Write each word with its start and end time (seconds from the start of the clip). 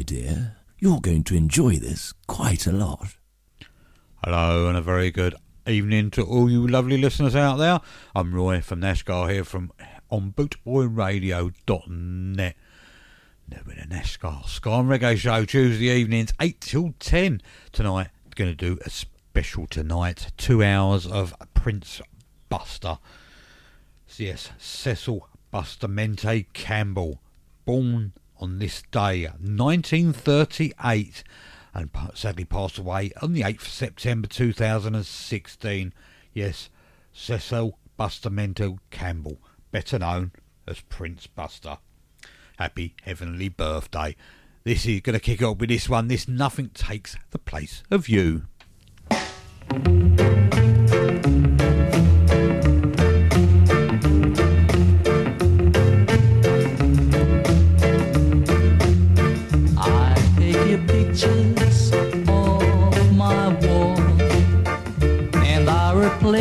my 0.00 0.04
dear, 0.04 0.56
you're 0.78 0.98
going 0.98 1.22
to 1.22 1.36
enjoy 1.36 1.76
this 1.76 2.14
quite 2.26 2.66
a 2.66 2.72
lot. 2.72 3.16
Hello 4.24 4.66
and 4.66 4.74
a 4.74 4.80
very 4.80 5.10
good 5.10 5.34
evening 5.66 6.10
to 6.12 6.22
all 6.22 6.50
you 6.50 6.66
lovely 6.66 6.96
listeners 6.96 7.36
out 7.36 7.56
there. 7.56 7.80
I'm 8.14 8.34
Roy 8.34 8.62
from 8.62 8.80
Nashgar 8.80 9.30
here 9.30 9.44
from 9.44 9.70
on 10.08 10.32
bootboyradio.net. 10.32 12.56
Doing 13.50 13.78
a 13.78 13.86
Nashgar 13.86 14.48
Ska 14.48 14.70
and 14.70 14.88
Reggae 14.88 15.18
show 15.18 15.44
Tuesday 15.44 15.88
evenings 15.88 16.32
8 16.40 16.58
till 16.62 16.94
10 16.98 17.42
tonight. 17.70 18.08
Going 18.34 18.50
to 18.50 18.56
do 18.56 18.78
a 18.86 18.88
special 18.88 19.66
tonight. 19.66 20.32
Two 20.38 20.64
hours 20.64 21.06
of 21.06 21.34
Prince 21.52 22.00
Buster. 22.48 22.96
Yes, 24.16 24.48
Cecil 24.56 25.28
Bustamente 25.52 26.46
Campbell. 26.54 27.20
Born 27.66 28.14
on 28.40 28.58
this 28.58 28.82
day, 28.90 29.26
1938 29.26 31.22
and 31.74 31.90
sadly 32.14 32.44
passed 32.44 32.78
away 32.78 33.12
on 33.22 33.32
the 33.32 33.42
8th 33.42 33.62
of 33.62 33.68
September 33.68 34.26
2016. 34.26 35.92
Yes, 36.32 36.68
Cecil 37.12 37.78
Bustamente 37.98 38.78
Campbell, 38.90 39.38
better 39.70 39.98
known 39.98 40.32
as 40.66 40.80
Prince 40.80 41.26
Buster. 41.26 41.78
Happy 42.58 42.94
heavenly 43.02 43.48
birthday. 43.48 44.16
This 44.64 44.84
is 44.86 45.00
going 45.00 45.14
to 45.14 45.20
kick 45.20 45.42
off 45.42 45.58
with 45.58 45.70
this 45.70 45.88
one. 45.88 46.08
This 46.08 46.28
Nothing 46.28 46.70
Takes 46.70 47.16
the 47.30 47.38
Place 47.38 47.82
of 47.90 48.08
You. 48.08 48.46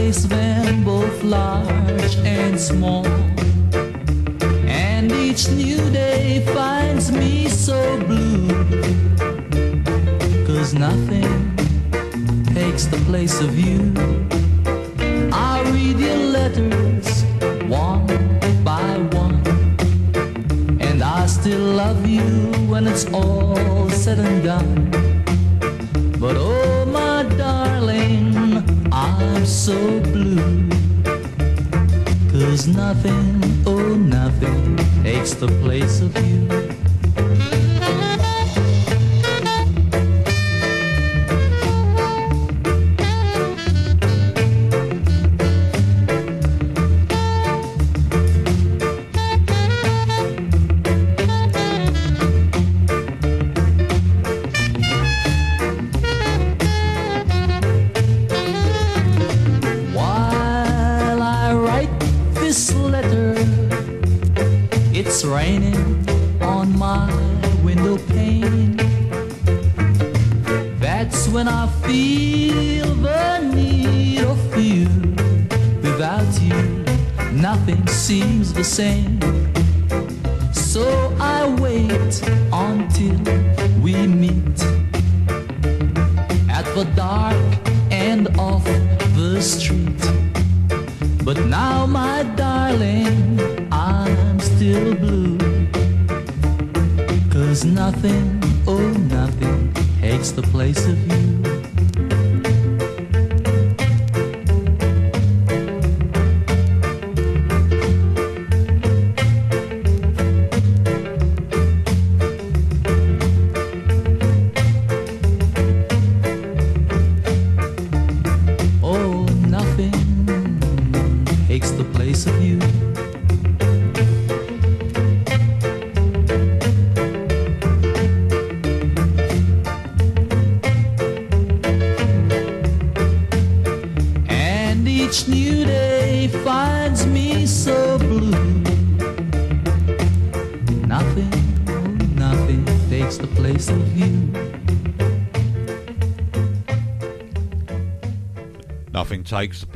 Replace 0.09 0.83
both 0.83 1.23
large 1.23 2.15
and 2.25 2.59
small. 2.59 3.05
And 4.65 5.11
each 5.11 5.49
new 5.49 5.77
day 5.91 6.43
finds 6.53 7.11
me 7.11 7.47
so 7.47 7.97
blue. 8.07 8.47
Cause 10.47 10.73
nothing 10.73 11.55
takes 12.55 12.85
the 12.85 12.97
place 13.05 13.39
of 13.41 13.57
you. 13.57 13.93
I 15.31 15.61
read 15.71 15.99
your 15.99 16.17
letters 16.17 17.23
one 17.67 18.07
by 18.63 18.97
one. 19.13 19.41
And 20.81 21.03
I 21.03 21.27
still 21.27 21.75
love 21.75 22.07
you 22.07 22.25
when 22.67 22.87
it's 22.87 23.05
all 23.13 23.89
said 23.89 24.19
and 24.19 24.43
done. 24.43 24.91
But 26.19 26.35
oh, 26.35 26.78
I'm 29.01 29.45
so 29.45 29.77
blue. 30.11 30.67
Cause 32.29 32.67
nothing, 32.67 33.63
oh, 33.65 33.95
nothing 33.95 34.75
takes 35.03 35.33
the 35.33 35.47
place 35.63 36.01
of 36.01 36.13
you. 36.27 36.78
Nothing 77.59 77.87
seems 77.87 78.53
the 78.53 78.63
same. 78.63 79.19
So 80.53 81.13
I 81.19 81.53
wait 81.59 82.13
until 82.53 83.19
we 83.81 84.07
meet 84.07 84.59
at 86.49 86.65
the 86.75 86.89
dark 86.95 87.35
end 87.91 88.27
of 88.39 88.63
the 89.15 89.41
street. 89.41 90.01
But 91.25 91.37
now, 91.47 91.85
my 91.85 92.23
darling, 92.37 93.39
I'm 93.71 94.39
still 94.39 94.95
blue. 94.95 95.37
Cause 97.29 97.65
nothing, 97.65 98.41
oh, 98.67 98.89
nothing 99.11 99.73
takes 99.99 100.31
the 100.31 100.43
place 100.43 100.87
of 100.87 100.97
you. 101.11 101.38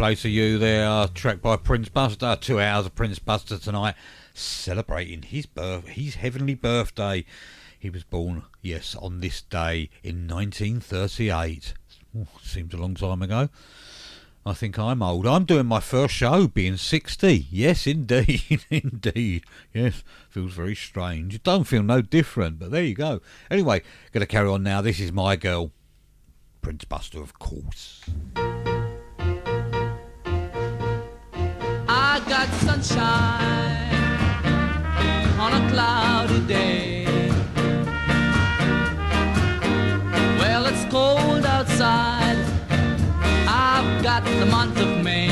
Place 0.04 0.26
of 0.26 0.32
you 0.32 0.58
there. 0.58 0.86
Uh, 0.86 1.08
track 1.08 1.42
by 1.42 1.56
Prince 1.56 1.88
Buster. 1.88 2.38
Two 2.42 2.60
hours 2.60 2.86
of 2.86 2.94
Prince 2.94 3.20
Buster 3.20 3.58
tonight, 3.58 3.96
celebrating 4.34 5.22
his 5.22 5.46
birth, 5.46 5.88
his 5.88 6.16
heavenly 6.16 6.56
birthday. 6.56 7.24
He 7.80 7.90
was 7.90 8.04
born, 8.04 8.44
yes, 8.62 8.98
on 9.00 9.22
this 9.22 9.42
day 9.42 9.90
in 10.04 10.28
1938. 10.28 11.74
Ooh, 12.18 12.28
seems 12.42 12.74
a 12.74 12.78
long 12.78 12.96
time 12.96 13.22
ago. 13.22 13.48
I 14.46 14.52
think 14.52 14.78
I'm 14.78 15.02
old. 15.02 15.26
I'm 15.26 15.46
doing 15.46 15.68
my 15.68 15.80
first 15.80 16.14
show 16.14 16.50
being 16.50 16.76
60. 16.76 17.48
Yes, 17.50 17.88
indeed. 17.88 18.66
indeed. 18.70 19.46
Yes, 19.74 20.04
feels 20.30 20.52
very 20.52 20.76
strange. 20.76 21.36
It 21.36 21.44
don't 21.44 21.64
feel 21.64 21.82
no 21.82 22.02
different, 22.02 22.60
but 22.60 22.72
there 22.72 22.84
you 22.84 22.94
go. 22.94 23.22
Anyway, 23.50 23.82
going 24.12 24.20
to 24.20 24.28
carry 24.28 24.50
on 24.50 24.64
now. 24.64 24.82
This 24.82 25.00
is 25.00 25.14
my 25.14 25.38
girl, 25.38 25.72
Prince 26.62 26.84
Buster, 26.84 27.22
of 27.22 27.40
course. 27.40 28.02
Sunshine 32.84 33.96
on 35.40 35.54
a 35.54 35.70
cloudy 35.70 36.40
day. 36.42 37.06
Well, 40.38 40.66
it's 40.66 40.86
cold 40.92 41.46
outside. 41.46 42.38
I've 43.48 44.04
got 44.04 44.26
the 44.26 44.46
month 44.46 44.78
of 44.80 45.04
May. 45.04 45.23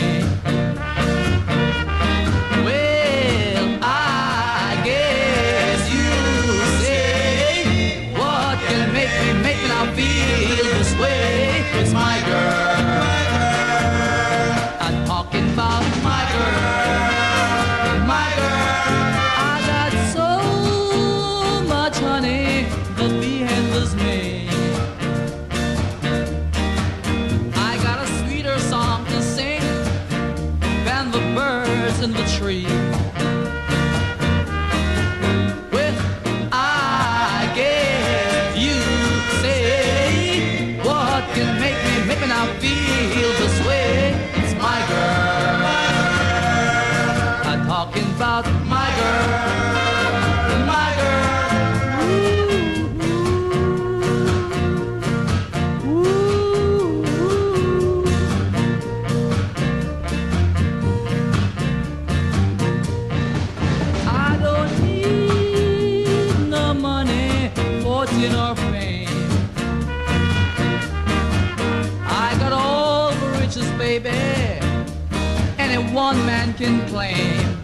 Can 76.62 76.88
claim. 76.90 77.58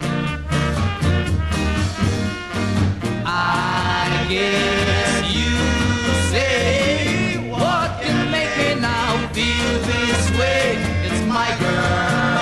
I 3.24 4.26
guess 4.28 5.22
you 5.38 5.54
say 6.32 7.48
what 7.48 8.02
can 8.02 8.18
make 8.32 8.52
me 8.58 8.80
now 8.80 9.12
feel 9.32 9.70
this 9.90 10.22
way? 10.36 10.74
It's 11.06 11.22
my 11.26 11.48
girl. 11.62 12.38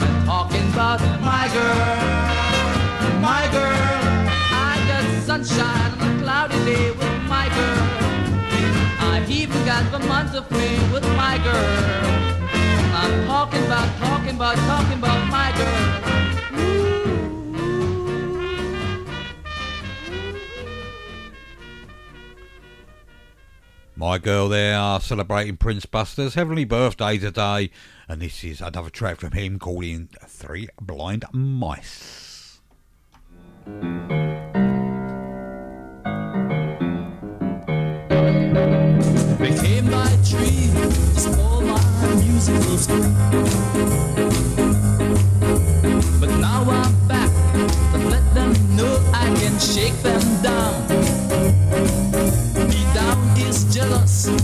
I'm 0.00 0.24
talking 0.24 0.66
about 0.72 1.00
my 1.20 1.44
girl, 1.58 3.20
my 3.20 3.44
girl. 3.56 3.84
I 4.68 4.72
got 4.88 5.04
sunshine 5.28 5.92
on 6.00 6.16
a 6.16 6.22
cloudy 6.22 6.64
day 6.64 6.90
with 6.92 7.16
my 7.34 7.46
girl. 7.58 7.88
I've 9.10 9.30
even 9.30 9.66
got 9.66 9.92
the 9.92 9.98
month 9.98 10.34
of 10.34 10.50
May 10.50 10.78
with 10.94 11.04
my 11.14 11.36
girl. 11.44 12.17
Talking 13.38 13.66
about, 13.66 13.98
talking 13.98 14.34
about, 14.34 14.56
talking 14.56 14.98
about 14.98 15.30
my 15.30 15.52
girl. 15.56 16.00
My 23.94 24.18
girl 24.18 24.48
there 24.48 24.76
are 24.76 25.00
celebrating 25.00 25.56
Prince 25.56 25.86
Buster's 25.86 26.34
heavenly 26.34 26.64
birthday 26.64 27.16
today, 27.16 27.70
and 28.08 28.20
this 28.20 28.42
is 28.42 28.60
another 28.60 28.90
track 28.90 29.20
from 29.20 29.30
him 29.30 29.60
called 29.60 29.84
in 29.84 30.08
Three 30.26 30.68
Blind 30.80 31.24
Mice. 31.30 32.58
They 39.38 39.54
came 39.60 39.88
by 39.92 40.08
tree 40.28 40.72
to 40.72 40.80
my 40.80 40.86
musical 40.88 41.44
spree. 41.44 41.57
But 46.20 46.30
now 46.38 46.62
I'm 46.62 47.08
back 47.08 47.32
to 47.92 47.98
let 47.98 48.32
them 48.32 48.54
know 48.76 49.02
I 49.12 49.26
can 49.34 49.58
shake 49.58 50.00
them 50.04 50.22
down. 50.40 50.86
Down 52.94 53.18
is 53.38 53.64
jealous 53.74 54.28
of 54.28 54.36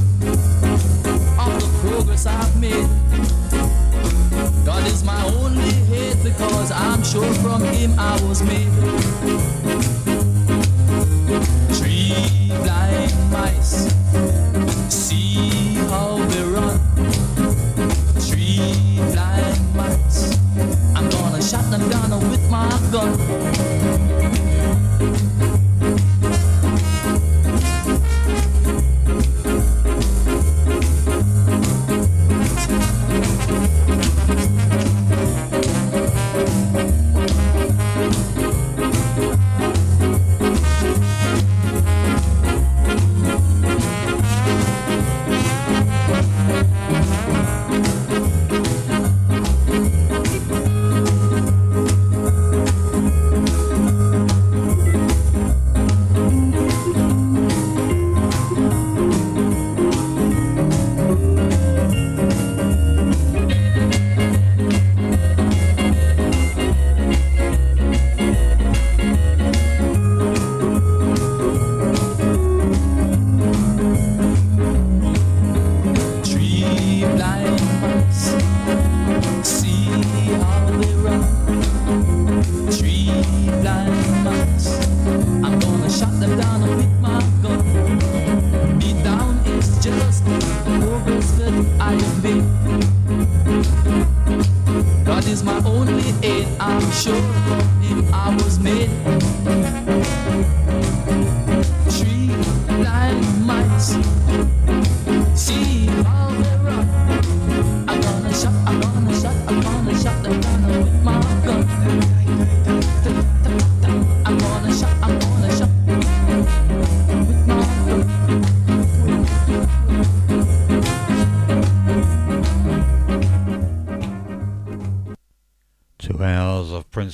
the 1.60 1.70
progress 1.82 2.26
I've 2.26 2.60
made. 2.60 2.88
God 4.64 4.84
is 4.88 5.04
my 5.04 5.24
only 5.26 5.70
hate 5.86 6.20
because 6.24 6.72
I'm 6.72 7.04
sure 7.04 7.32
from 7.34 7.62
him 7.62 7.94
I 7.96 8.20
was 8.24 8.42
made. 8.42 9.63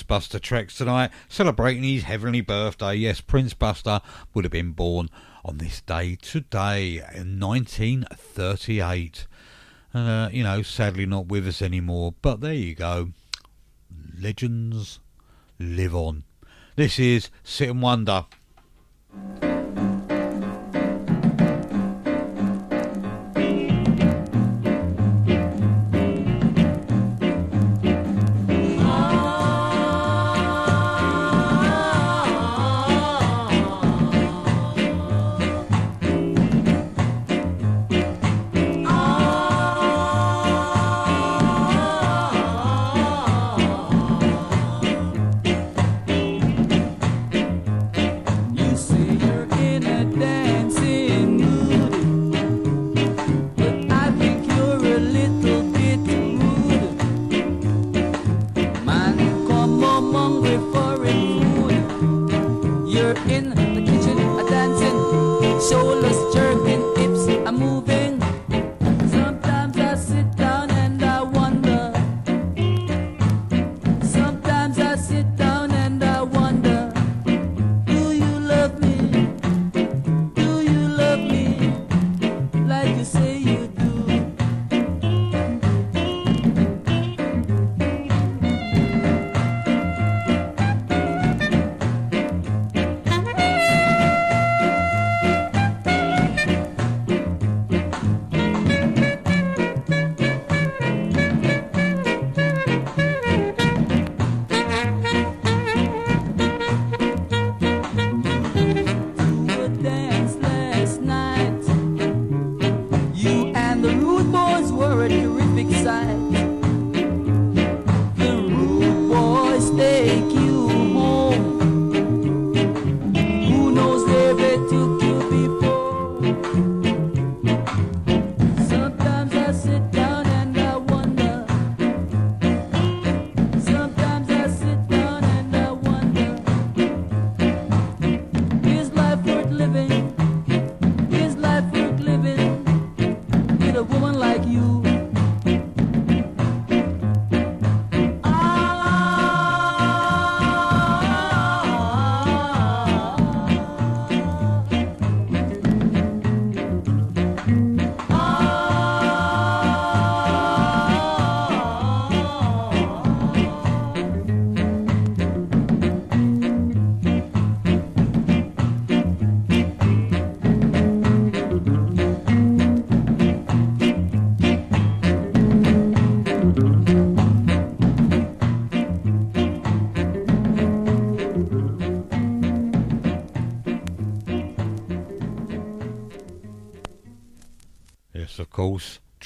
Prince 0.00 0.08
Buster 0.08 0.38
Treks 0.38 0.76
tonight, 0.76 1.10
celebrating 1.28 1.82
his 1.82 2.04
heavenly 2.04 2.40
birthday. 2.40 2.94
Yes, 2.94 3.20
Prince 3.20 3.52
Buster 3.52 4.00
would 4.32 4.46
have 4.46 4.52
been 4.52 4.72
born 4.72 5.10
on 5.44 5.58
this 5.58 5.82
day 5.82 6.16
today 6.16 7.02
in 7.14 7.38
1938. 7.38 9.26
Uh, 9.92 10.30
you 10.32 10.42
know, 10.42 10.62
sadly 10.62 11.04
not 11.04 11.26
with 11.26 11.46
us 11.46 11.60
anymore, 11.60 12.14
but 12.22 12.40
there 12.40 12.54
you 12.54 12.74
go. 12.74 13.10
Legends 14.18 15.00
live 15.58 15.94
on. 15.94 16.24
This 16.76 16.98
is 16.98 17.28
Sit 17.44 17.68
and 17.68 17.82
Wonder. 17.82 18.24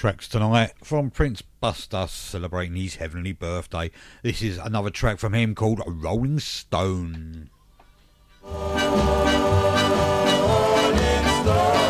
tracks 0.05 0.29
tonight 0.29 0.71
from 0.83 1.11
Prince 1.11 1.41
Buster 1.41 2.07
celebrating 2.07 2.77
his 2.77 2.97
heavenly 2.97 3.33
birthday. 3.33 3.91
This 4.23 4.43
is 4.43 4.59
another 4.59 4.91
track 4.91 5.19
from 5.19 5.33
him 5.33 5.55
called 5.55 5.81
Rolling 5.87 6.41
Stone. 6.41 7.49
Rolling 8.43 8.75
Stone. 11.43 11.84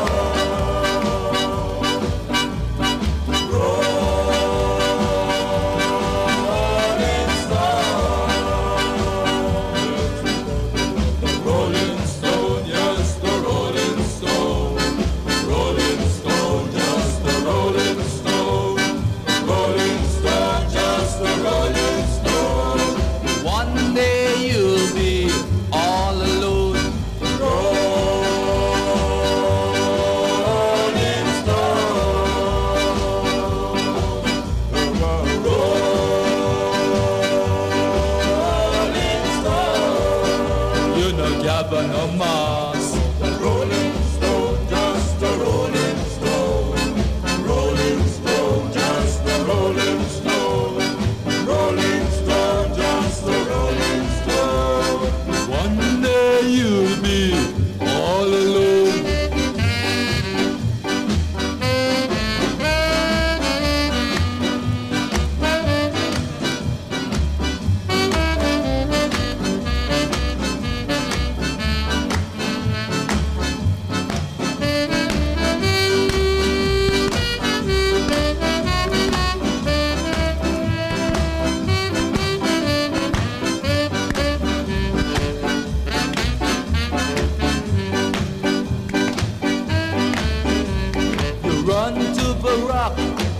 run 91.64 91.94
to 91.94 92.34
the 92.44 92.66
rock 92.68 92.94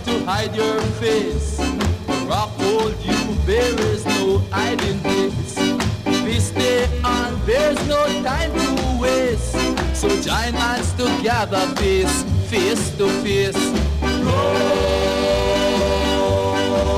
to 0.05 0.25
hide 0.25 0.55
your 0.55 0.81
face. 0.99 1.57
The 1.57 2.25
rock 2.27 2.49
hold 2.57 2.95
you, 3.05 3.35
there 3.45 3.79
is 3.81 4.03
no 4.05 4.39
hiding 4.51 4.99
place. 5.01 5.57
We 6.23 6.39
stay 6.39 6.89
on, 7.03 7.39
there's 7.45 7.77
no 7.87 8.05
time 8.23 8.51
to 8.51 8.97
waste. 8.99 9.51
So 9.93 10.09
join 10.21 10.53
hands 10.53 10.91
together, 10.93 11.67
face, 11.75 12.23
face 12.49 12.97
to 12.97 13.07
face. 13.21 13.63
Roll, 14.01 14.55
roll. 16.25 16.95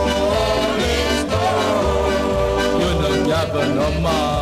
You're 2.79 2.97
not 3.01 3.27
gather 3.27 3.67
no 3.75 3.91
more. 3.99 4.36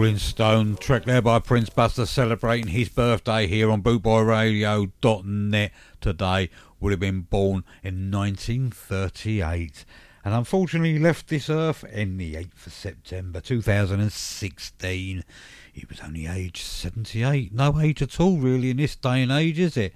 Rolling 0.00 0.16
Stone, 0.16 0.76
track 0.78 1.04
there 1.04 1.20
by 1.20 1.40
Prince 1.40 1.68
Buster 1.68 2.06
celebrating 2.06 2.68
his 2.68 2.88
birthday 2.88 3.46
here 3.46 3.70
on 3.70 3.82
bootboyradio.net 3.82 5.72
today. 6.00 6.48
Would 6.80 6.92
have 6.92 7.00
been 7.00 7.20
born 7.20 7.64
in 7.82 8.10
1938 8.10 9.84
and 10.24 10.32
unfortunately 10.32 10.98
left 10.98 11.28
this 11.28 11.50
earth 11.50 11.84
in 11.84 12.16
the 12.16 12.36
8th 12.36 12.66
of 12.68 12.72
September 12.72 13.42
2016. 13.42 15.22
He 15.70 15.86
was 15.86 16.00
only 16.00 16.26
aged 16.26 16.64
78. 16.64 17.52
No 17.52 17.78
age 17.78 18.00
at 18.00 18.18
all, 18.18 18.38
really, 18.38 18.70
in 18.70 18.78
this 18.78 18.96
day 18.96 19.22
and 19.22 19.30
age, 19.30 19.58
is 19.58 19.76
it? 19.76 19.92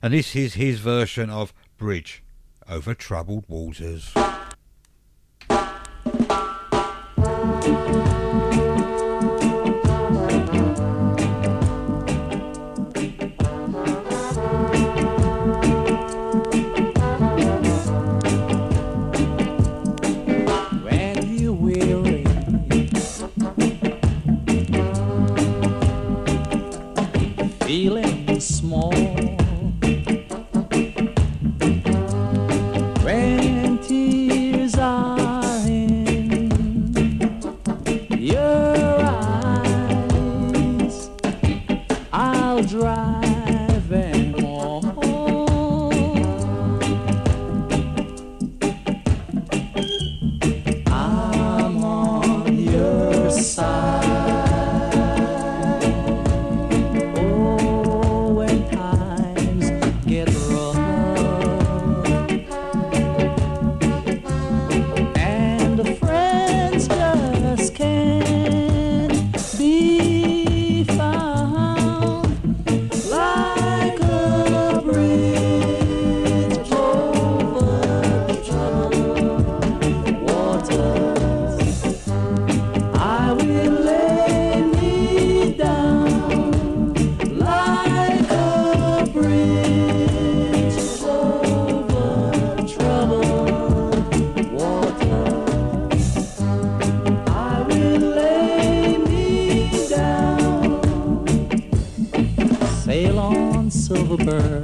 And 0.00 0.14
this 0.14 0.36
is 0.36 0.54
his 0.54 0.78
version 0.78 1.28
of 1.28 1.52
Bridge 1.76 2.22
over 2.68 2.94
Troubled 2.94 3.46
Waters. 3.48 4.14
Bird. 104.24 104.63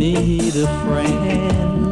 Need 0.00 0.56
a 0.56 0.66
friend, 0.86 1.89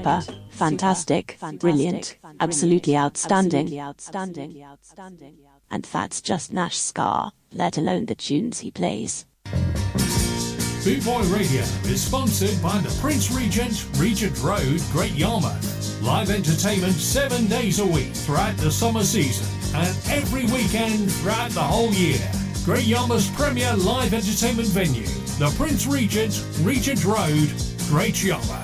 super, 0.00 0.22
fantastic, 0.50 1.38
brilliant, 1.58 2.16
absolutely 2.40 2.96
outstanding, 2.96 3.78
outstanding, 3.78 4.62
outstanding. 4.62 5.38
And 5.70 5.84
that's 5.84 6.20
just 6.20 6.52
Nash 6.52 6.76
Scar, 6.76 7.32
let 7.52 7.76
alone 7.76 8.06
the 8.06 8.14
tunes 8.14 8.60
he 8.60 8.70
plays. 8.70 9.26
Boot 10.84 11.04
Boy 11.04 11.22
Radio 11.24 11.60
is 11.84 12.02
sponsored 12.02 12.60
by 12.62 12.78
the 12.78 12.96
Prince 13.00 13.30
Regent, 13.30 13.86
Regent 13.98 14.40
Road, 14.42 14.80
Great 14.92 15.12
Yarmouth. 15.12 16.00
Live 16.02 16.30
entertainment 16.30 16.94
seven 16.94 17.46
days 17.46 17.78
a 17.78 17.86
week 17.86 18.14
throughout 18.14 18.56
the 18.56 18.70
summer 18.70 19.04
season 19.04 19.46
and 19.74 19.94
every 20.08 20.46
weekend 20.46 21.12
throughout 21.12 21.50
the 21.50 21.60
whole 21.60 21.92
year. 21.92 22.18
Great 22.64 22.86
Yarmouth's 22.86 23.30
premier 23.36 23.74
live 23.76 24.14
entertainment 24.14 24.68
venue, 24.68 25.06
the 25.38 25.52
Prince 25.58 25.86
Regent, 25.86 26.42
Regent 26.62 27.04
Road, 27.04 27.52
Great 27.88 28.24
Yarmouth. 28.24 28.59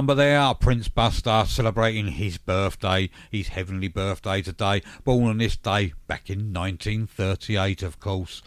number 0.00 0.14
there, 0.14 0.54
Prince 0.54 0.88
Buster, 0.88 1.44
celebrating 1.46 2.06
his 2.12 2.38
birthday, 2.38 3.10
his 3.30 3.48
heavenly 3.48 3.88
birthday 3.88 4.40
today, 4.40 4.80
born 5.04 5.24
on 5.26 5.36
this 5.36 5.58
day 5.58 5.92
back 6.06 6.30
in 6.30 6.54
1938, 6.54 7.82
of 7.82 8.00
course, 8.00 8.40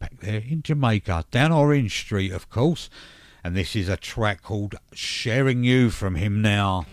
back 0.00 0.18
there 0.18 0.40
in 0.40 0.64
Jamaica, 0.64 1.26
down 1.30 1.52
Orange 1.52 1.96
Street, 1.96 2.32
of 2.32 2.50
course. 2.50 2.90
And 3.44 3.54
this 3.54 3.76
is 3.76 3.88
a 3.88 3.96
track 3.96 4.42
called 4.42 4.74
Sharing 4.94 5.62
You 5.62 5.90
from 5.90 6.16
him 6.16 6.42
now. 6.42 6.86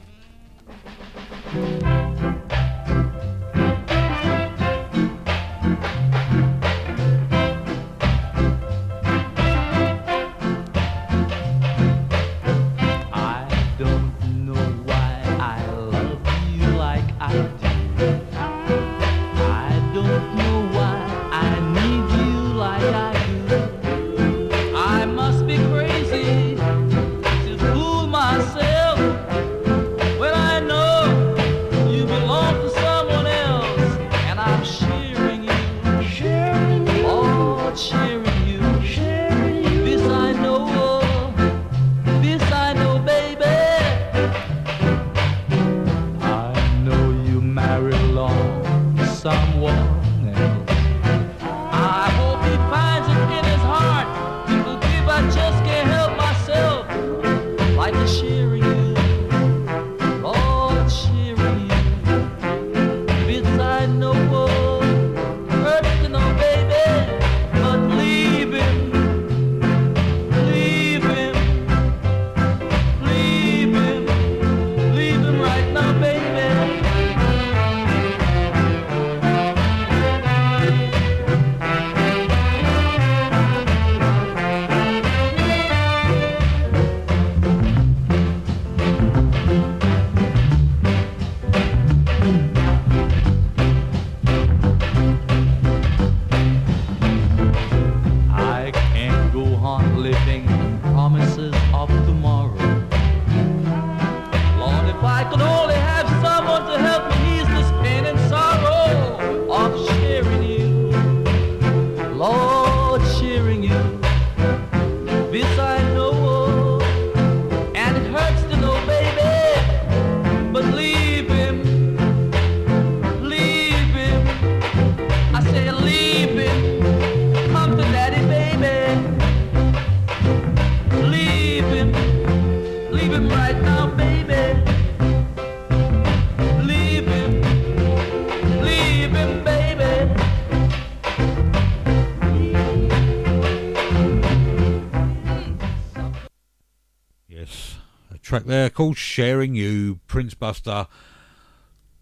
They're 148.53 148.69
called 148.69 148.97
Sharing 148.97 149.55
You, 149.55 149.99
Prince 150.05 150.35
Buster. 150.35 150.85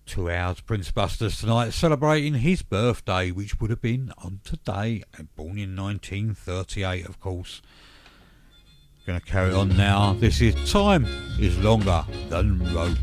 Two 0.05 0.29
hours, 0.29 0.59
Prince 0.59 0.91
Buster's 0.91 1.39
tonight, 1.39 1.69
celebrating 1.69 2.33
his 2.33 2.61
birthday, 2.61 3.31
which 3.31 3.61
would 3.61 3.69
have 3.69 3.81
been 3.81 4.11
on 4.17 4.41
today, 4.43 5.03
born 5.37 5.57
in 5.57 5.77
1938, 5.77 7.05
of 7.05 7.21
course. 7.21 7.61
Gonna 9.07 9.21
carry 9.21 9.53
on 9.53 9.77
now. 9.77 10.11
This 10.11 10.41
is 10.41 10.69
Time 10.69 11.05
is 11.39 11.57
Longer 11.59 12.03
Than 12.27 12.59
Rope. 12.75 12.97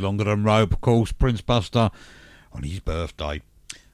Longer 0.00 0.24
Than 0.24 0.44
Rope, 0.44 0.72
of 0.72 0.80
course, 0.80 1.12
Prince 1.12 1.40
Buster 1.40 1.90
on 2.52 2.62
his 2.62 2.80
birthday. 2.80 3.42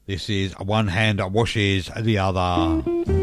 This 0.07 0.31
is 0.31 0.53
one 0.59 0.89
hand 0.89 1.21
washes 1.33 1.91
the 2.01 2.19
other. 2.19 3.16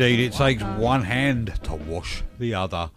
Indeed, 0.00 0.20
it 0.20 0.32
takes 0.32 0.62
one 0.62 1.02
hand 1.02 1.58
to 1.64 1.74
wash 1.74 2.22
the 2.38 2.54
other. 2.54 2.88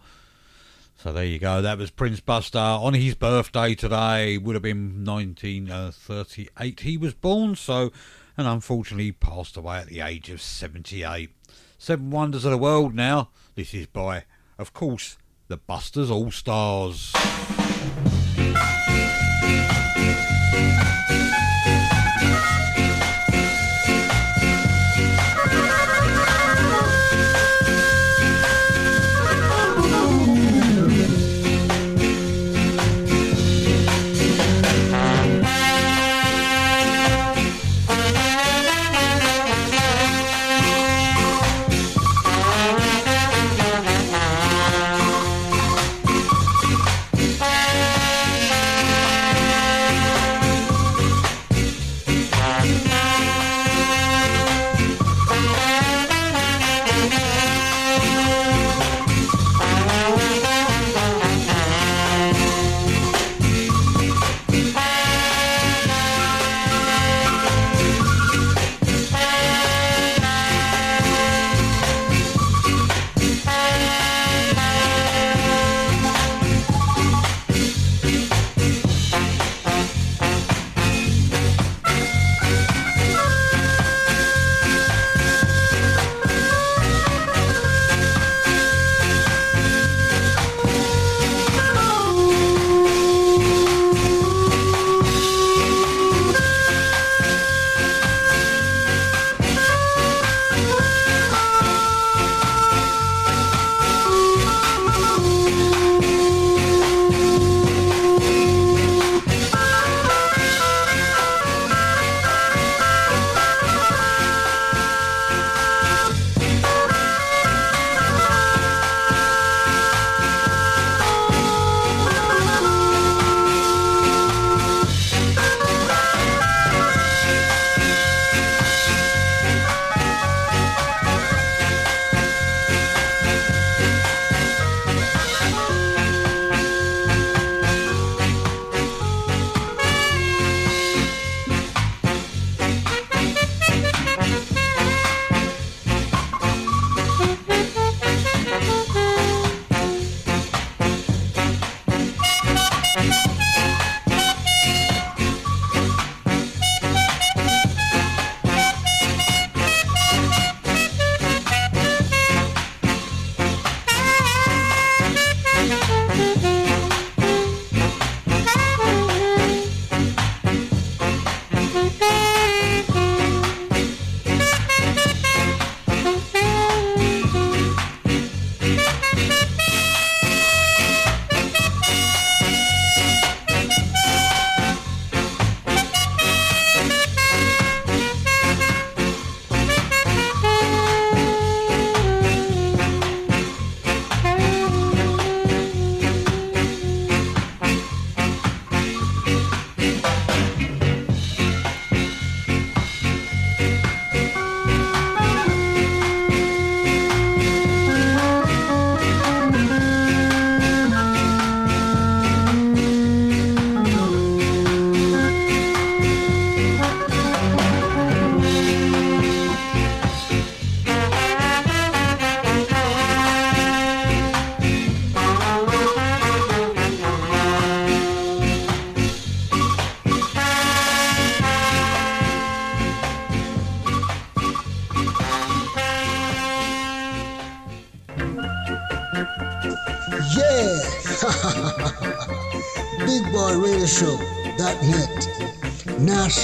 So 0.94 1.12
there 1.12 1.24
you 1.24 1.40
go. 1.40 1.60
That 1.60 1.76
was 1.76 1.90
Prince 1.90 2.20
Buster 2.20 2.60
on 2.60 2.94
his 2.94 3.16
birthday 3.16 3.74
today. 3.74 4.38
Would 4.38 4.54
have 4.54 4.62
been 4.62 5.04
1938. 5.04 6.78
He 6.78 6.96
was 6.96 7.12
born, 7.12 7.56
so 7.56 7.90
and 8.36 8.46
unfortunately 8.46 9.10
passed 9.10 9.56
away 9.56 9.78
at 9.78 9.88
the 9.88 10.00
age 10.00 10.30
of 10.30 10.40
78. 10.40 11.30
Seven 11.76 12.12
Wonders 12.12 12.44
of 12.44 12.52
the 12.52 12.58
World 12.58 12.94
now. 12.94 13.30
This 13.56 13.74
is 13.74 13.88
by, 13.88 14.22
of 14.56 14.72
course, 14.72 15.16
the 15.48 15.56
Busters 15.56 16.08
All 16.08 16.30
Stars. 16.30 17.12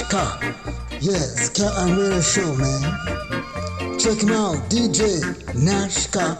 Nashka. 0.09 1.01
Yes, 1.01 1.59
and 1.59 1.97
Radio 1.97 2.21
Show, 2.21 2.55
man. 2.55 2.81
Check 3.99 4.23
him 4.23 4.31
out, 4.31 4.57
DJ 4.69 5.21
Nashka. 5.53 6.35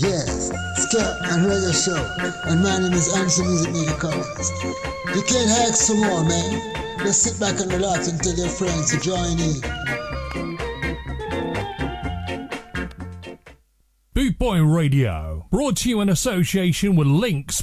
Yes, 0.00 0.50
Ska 0.76 1.18
and 1.30 1.46
Radio 1.46 1.70
Show. 1.70 2.16
And 2.46 2.62
my 2.62 2.78
name 2.78 2.92
is 2.92 3.14
Anson 3.16 3.46
Music 3.46 3.72
Maker 3.72 3.98
Collins. 3.98 4.50
You 5.14 5.22
can't 5.22 5.50
ask 5.62 5.74
some 5.74 6.00
more, 6.00 6.24
man. 6.24 6.98
Just 6.98 7.22
sit 7.22 7.38
back 7.38 7.60
and 7.60 7.72
relax 7.72 8.08
and 8.08 8.20
tell 8.20 8.34
your 8.34 8.48
friends 8.48 8.90
to 8.90 8.98
join 9.00 9.38
in. 9.38 9.60
Bootboy 14.14 14.76
Radio, 14.76 15.46
brought 15.50 15.76
to 15.78 15.88
you 15.88 16.00
in 16.00 16.08
association 16.08 16.96
with 16.96 17.06
Links 17.06 17.62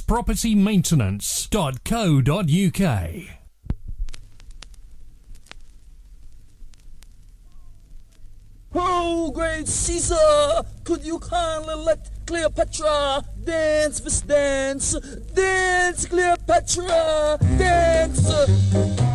you 11.66 11.76
let 11.76 12.10
Cleopatra 12.26 13.24
dance 13.44 14.00
this 14.00 14.20
dance? 14.22 14.92
Dance, 15.34 16.06
Cleopatra, 16.06 17.38
dance, 17.58 19.09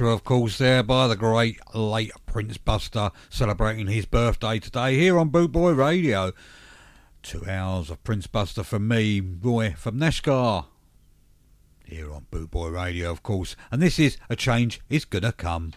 Of 0.00 0.22
course, 0.22 0.58
there 0.58 0.84
by 0.84 1.08
the 1.08 1.16
great 1.16 1.58
late 1.74 2.12
Prince 2.24 2.56
Buster 2.56 3.10
celebrating 3.28 3.88
his 3.88 4.06
birthday 4.06 4.60
today 4.60 4.96
here 4.96 5.18
on 5.18 5.30
Bootboy 5.30 5.76
Radio. 5.76 6.32
Two 7.22 7.44
hours 7.48 7.90
of 7.90 8.02
Prince 8.04 8.28
Buster 8.28 8.62
from 8.62 8.86
me, 8.86 9.20
Roy 9.20 9.74
from 9.76 9.98
Nashgar. 9.98 10.66
Here 11.84 12.12
on 12.12 12.26
Bootboy 12.30 12.72
Radio, 12.72 13.10
of 13.10 13.24
course. 13.24 13.56
And 13.72 13.82
this 13.82 13.98
is 13.98 14.16
A 14.30 14.36
Change 14.36 14.80
Is 14.88 15.04
Gonna 15.04 15.32
Come. 15.32 15.72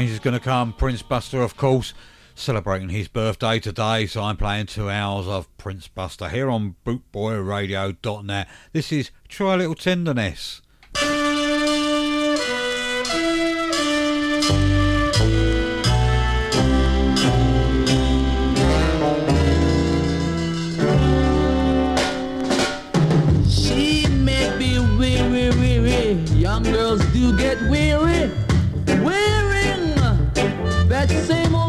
Change 0.00 0.12
is 0.12 0.18
going 0.18 0.32
to 0.32 0.40
come. 0.40 0.72
Prince 0.72 1.02
Buster, 1.02 1.42
of 1.42 1.58
course, 1.58 1.92
celebrating 2.34 2.88
his 2.88 3.06
birthday 3.06 3.58
today. 3.58 4.06
So 4.06 4.22
I'm 4.22 4.38
playing 4.38 4.64
two 4.64 4.88
hours 4.88 5.28
of 5.28 5.54
Prince 5.58 5.88
Buster 5.88 6.30
here 6.30 6.48
on 6.48 6.76
bootboyradio.net. 6.86 8.48
This 8.72 8.92
is 8.92 9.10
Try 9.28 9.52
a 9.52 9.56
Little 9.58 9.74
Tenderness. 9.74 10.62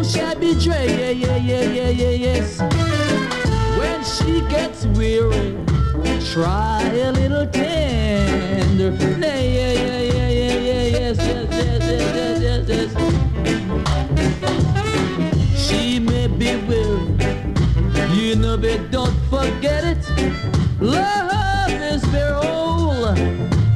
Same 0.04 0.24
old 0.24 0.34
shabby 0.34 0.56
tray. 0.60 0.88
Yeah, 0.88 1.10
yeah, 1.10 1.38
yeah, 1.38 1.64
yeah, 1.64 1.90
yeah, 1.90 2.10
yes. 2.10 2.60
When 3.78 4.04
she 4.04 4.42
gets 4.50 4.86
weary, 4.98 5.58
try 6.32 6.82
a 6.84 7.12
little 7.12 7.48
tender. 7.48 8.92
Yeah, 8.92 9.42
yeah, 9.42 9.74
yeah, 9.74 10.00
yeah, 10.00 10.30
yeah, 10.30 10.58
yeah, 10.58 10.84
yes, 10.84 11.18
yes, 11.18 11.50
yes, 11.52 11.84
yes, 11.90 12.42
yes, 12.42 12.68
yes, 12.68 12.94
yes. 12.94 12.96
She 15.68 16.00
may 16.00 16.28
be 16.28 16.56
weary. 16.68 17.18
You 18.16 18.36
know, 18.36 18.58
but 18.58 18.92
don't 18.92 19.16
forget 19.30 19.84
it. 19.84 20.10
Love 20.80 21.72
is 21.72 22.04
very 22.06 22.34
old. 22.34 23.18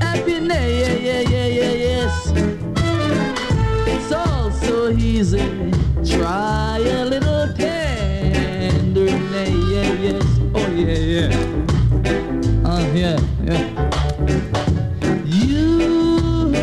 Happiness, 0.02 0.72
yeah, 0.82 0.94
yeah, 0.94 1.22
yeah, 1.22 1.48
yeah, 1.48 1.72
yes. 1.72 2.34
It's 3.88 4.12
all 4.12 4.52
so 4.52 4.90
easy. 4.90 5.75
Try 6.16 6.80
a 6.80 7.06
little 7.06 7.54
tenderness, 7.54 9.50
yeah, 9.70 9.92
yes. 10.06 10.24
Oh, 10.56 10.70
yeah, 10.72 10.98
yeah. 11.14 11.30
Uh, 12.64 12.84
yeah, 12.94 13.20
yeah. 13.44 13.64
You 15.26 16.56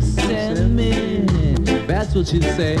send 0.00 0.76
me. 0.76 0.92
That's 1.88 2.14
what 2.14 2.26
she'd 2.28 2.44
say. 2.44 2.76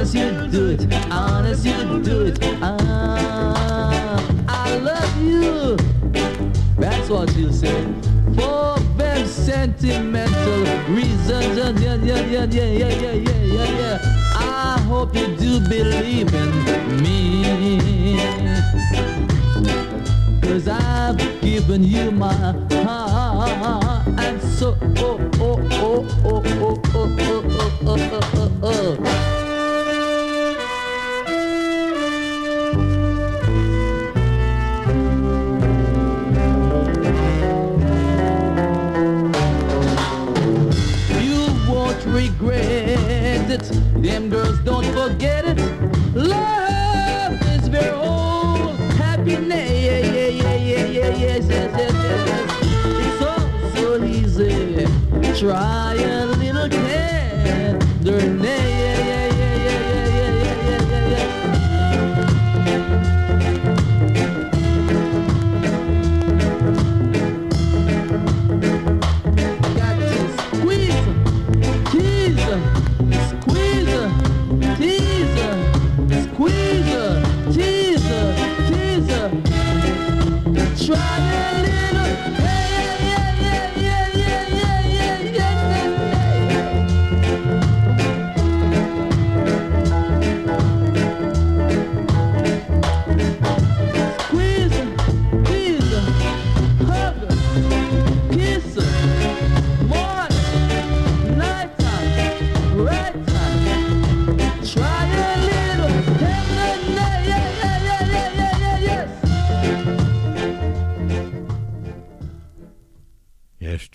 Honest, 0.00 0.14
you 0.14 0.46
do 0.48 0.70
it. 0.70 1.12
Honest, 1.12 1.66
you 1.66 2.02
do 2.02 2.22
it. 2.24 2.38
Ah, 2.62 4.16
I 4.48 4.76
love 4.78 5.22
you. 5.22 5.76
That's 6.78 7.10
what 7.10 7.28
she'll 7.32 7.52
say. 7.52 7.84
For 8.34 8.78
very 8.96 9.26
sentimental 9.26 10.64
reasons. 10.88 11.54
Yeah, 11.54 11.72
yeah, 11.72 11.96
yeah, 11.96 12.24
yeah, 12.24 12.48
yeah, 12.48 12.88
yeah, 12.88 13.12
yeah, 13.12 13.42
yeah, 13.42 13.78
yeah. 13.78 13.98
I 14.36 14.80
hope 14.88 15.14
you 15.14 15.36
do 15.36 15.60
believe 15.68 16.32
in 16.32 17.02
me. 17.02 18.16
Cause 20.40 20.66
I've 20.66 21.18
given 21.42 21.84
you 21.84 22.10
my 22.10 22.32
heart. 22.32 24.08
And 24.18 24.40
so, 24.40 24.78
oh, 24.96 25.20
oh, 25.34 25.60
oh, 25.72 26.08
oh, 26.24 26.40
oh, 26.40 26.42
oh, 26.56 26.80
oh, 26.94 27.12
oh, 27.20 27.44
oh, 27.82 27.98
oh, 28.00 28.58
oh, 28.62 28.96
oh. 29.02 29.39
Regret 42.20 43.50
it. 43.50 43.64
Them 44.02 44.28
girls 44.28 44.58
don't 44.60 44.84
forget 44.92 45.44
it. 45.46 45.58
Love 46.14 47.40
is 47.54 47.68
very 47.68 47.90
old. 47.90 48.76
Happiness, 49.04 49.70
yeah, 49.70 49.98
yeah, 49.98 50.28
yeah, 50.28 50.56
yeah, 50.70 50.86
yeah, 50.98 51.16
yes, 51.24 51.46
yes, 51.48 51.70
yes, 51.78 51.92
yes, 52.04 52.22
yes. 52.32 52.90
It's 53.04 53.16
so, 53.22 53.32
so 53.74 54.04
easy. 54.04 54.86
Try 55.40 55.94
a 55.94 56.29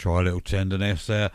try 0.06 0.22
a 0.22 0.24
little 0.24 0.40
tenderness 0.40 1.08
there. 1.08 1.32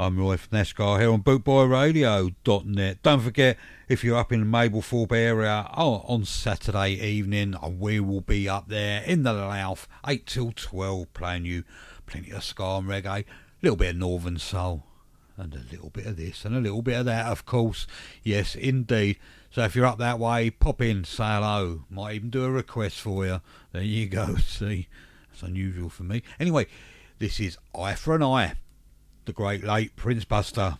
I'm 0.00 0.18
Roy 0.18 0.38
from 0.38 0.56
here 0.56 1.12
on 1.12 1.22
bootboyradio.net. 1.22 3.02
Don't 3.02 3.20
forget, 3.20 3.58
if 3.86 4.02
you're 4.02 4.16
up 4.16 4.32
in 4.32 4.40
the 4.40 4.46
Mablethorpe 4.46 5.12
area 5.12 5.68
oh, 5.76 6.06
on 6.08 6.24
Saturday 6.24 6.92
evening, 6.92 7.54
uh, 7.54 7.68
we 7.68 8.00
will 8.00 8.22
be 8.22 8.48
up 8.48 8.68
there 8.68 9.02
in 9.02 9.24
the 9.24 9.34
Louth, 9.34 9.86
8 10.06 10.24
till 10.24 10.52
12, 10.56 11.12
playing 11.12 11.44
you 11.44 11.64
plenty 12.06 12.30
of 12.30 12.42
ska 12.42 12.78
and 12.78 12.88
reggae, 12.88 13.24
a 13.24 13.24
little 13.60 13.76
bit 13.76 13.90
of 13.90 13.96
Northern 13.96 14.38
Soul, 14.38 14.84
and 15.36 15.52
a 15.52 15.70
little 15.70 15.90
bit 15.90 16.06
of 16.06 16.16
this 16.16 16.46
and 16.46 16.56
a 16.56 16.60
little 16.60 16.80
bit 16.80 17.00
of 17.00 17.04
that, 17.04 17.26
of 17.26 17.44
course. 17.44 17.86
Yes, 18.22 18.54
indeed. 18.54 19.18
So 19.50 19.64
if 19.64 19.76
you're 19.76 19.84
up 19.84 19.98
that 19.98 20.18
way, 20.18 20.48
pop 20.48 20.80
in, 20.80 21.04
say 21.04 21.24
hello. 21.24 21.84
Might 21.90 22.14
even 22.14 22.30
do 22.30 22.46
a 22.46 22.50
request 22.50 23.02
for 23.02 23.26
you. 23.26 23.42
There 23.72 23.82
you 23.82 24.06
go. 24.06 24.36
See, 24.46 24.88
that's 25.28 25.42
unusual 25.42 25.90
for 25.90 26.04
me. 26.04 26.22
Anyway, 26.40 26.68
this 27.24 27.40
is 27.40 27.56
Eye 27.74 27.94
for 27.94 28.14
an 28.14 28.22
Eye, 28.22 28.52
the 29.24 29.32
great 29.32 29.64
late 29.64 29.96
Prince 29.96 30.26
Buster. 30.26 30.76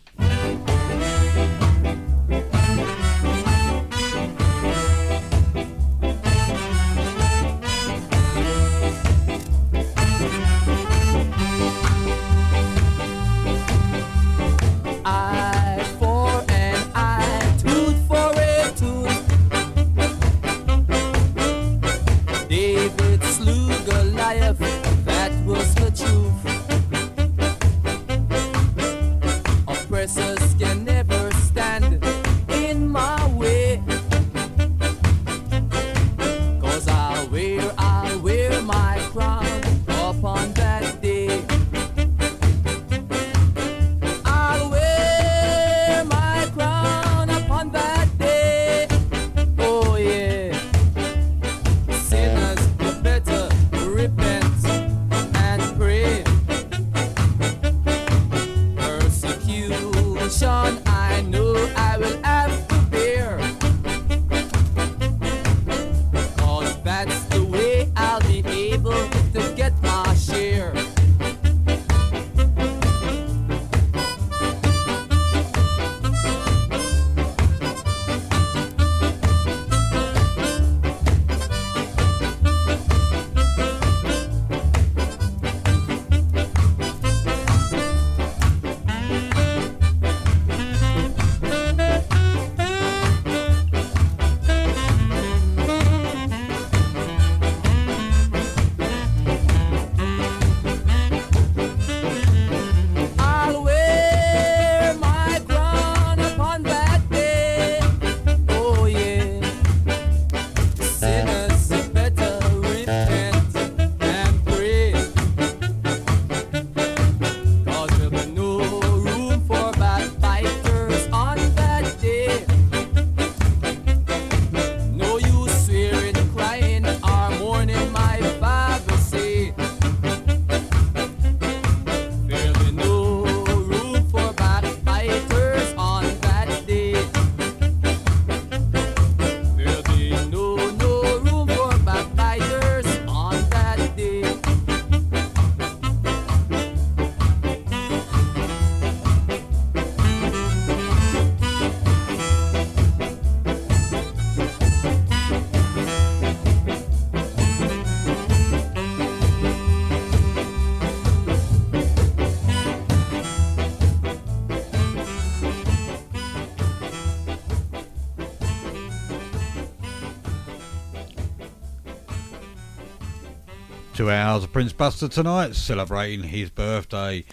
Two 174.05 174.11
hours 174.11 174.43
of 174.43 174.53
Prince 174.53 174.71
Buster 174.71 175.07
tonight, 175.07 175.55
celebrating 175.55 176.25
his 176.25 176.51
birthday. 176.51 177.25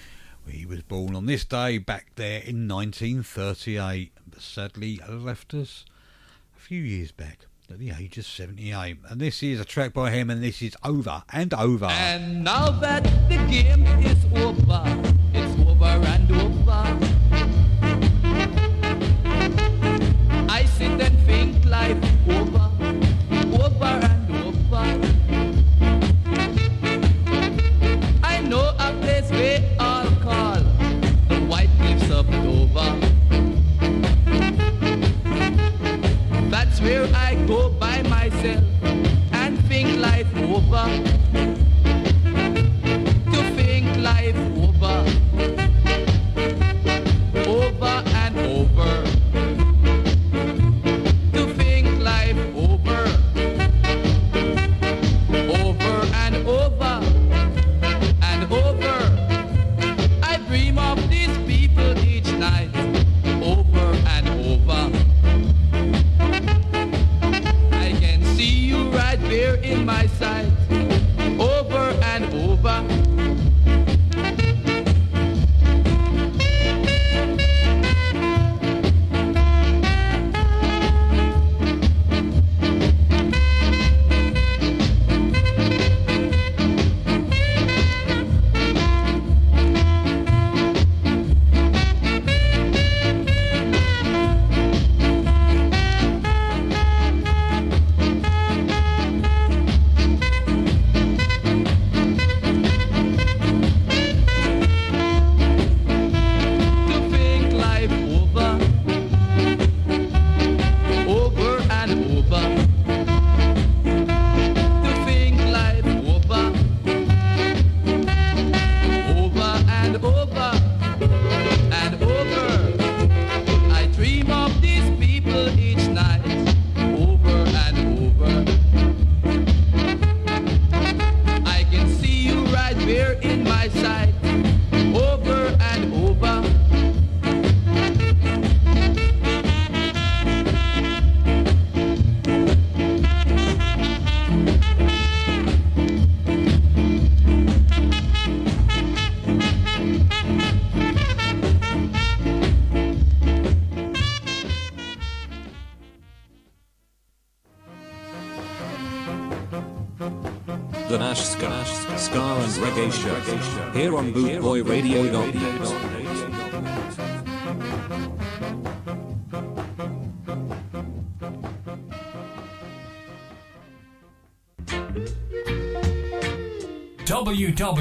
He 0.49 0.65
was 0.65 0.81
born 0.81 1.15
on 1.15 1.27
this 1.27 1.45
day 1.45 1.77
back 1.77 2.13
there 2.15 2.41
in 2.41 2.67
1938, 2.67 4.11
but 4.31 4.41
sadly 4.41 4.99
left 5.07 5.53
us 5.53 5.85
a 6.57 6.59
few 6.59 6.81
years 6.81 7.13
back 7.13 7.41
at 7.71 7.79
the 7.79 7.91
age 7.91 8.17
of 8.17 8.25
78. 8.25 8.97
And 9.07 9.21
this 9.21 9.43
is 9.43 9.61
a 9.61 9.67
track 9.67 9.93
by 9.93 10.13
him, 10.13 10.31
and 10.31 10.43
this 10.43 10.63
is 10.63 10.75
Over 10.83 11.25
and 11.31 11.53
Over. 11.53 11.91
And 11.91 12.43
now 12.43 12.71
that 12.71 13.05
the 13.29 13.37
game 13.51 13.87
is 14.07 14.25
over, 14.35 14.83
it's 15.35 15.69
over 15.69 15.85
and 15.85 16.33
over. 16.33 16.52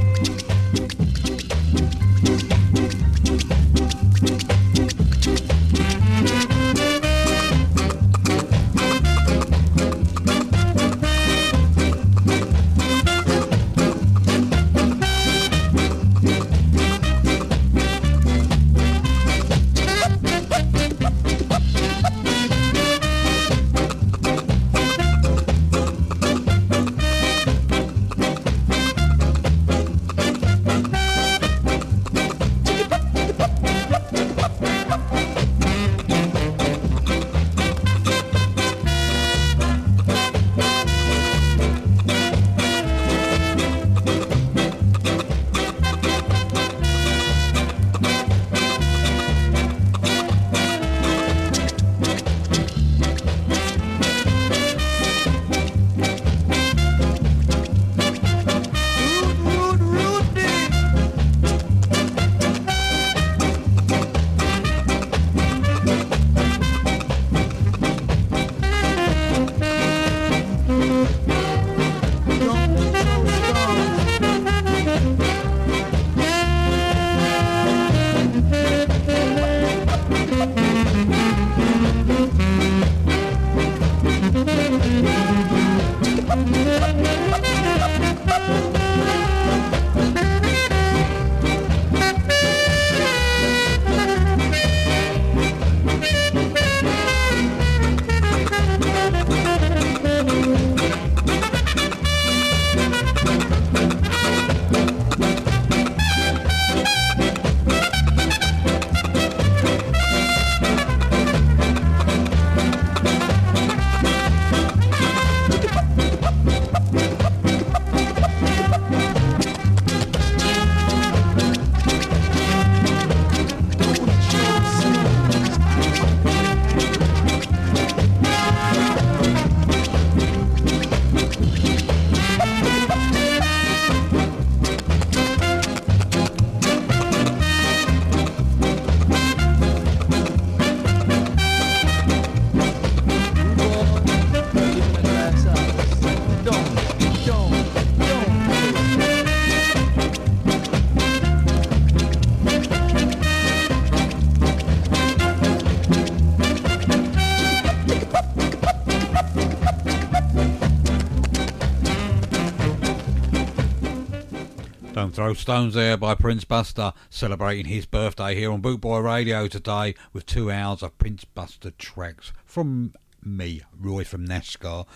Throw 165.28 165.34
Stones 165.34 165.74
there 165.74 165.98
by 165.98 166.14
Prince 166.14 166.44
Buster, 166.44 166.94
celebrating 167.10 167.66
his 167.66 167.84
birthday 167.84 168.34
here 168.34 168.50
on 168.50 168.62
Bootboy 168.62 169.04
Radio 169.04 169.46
today 169.46 169.94
with 170.14 170.24
two 170.24 170.50
hours 170.50 170.82
of 170.82 170.96
Prince 170.96 171.26
Buster 171.26 171.70
tracks 171.72 172.32
from 172.46 172.94
me, 173.22 173.60
Roy 173.78 174.04
from 174.04 174.26
Nashgar. 174.26 174.86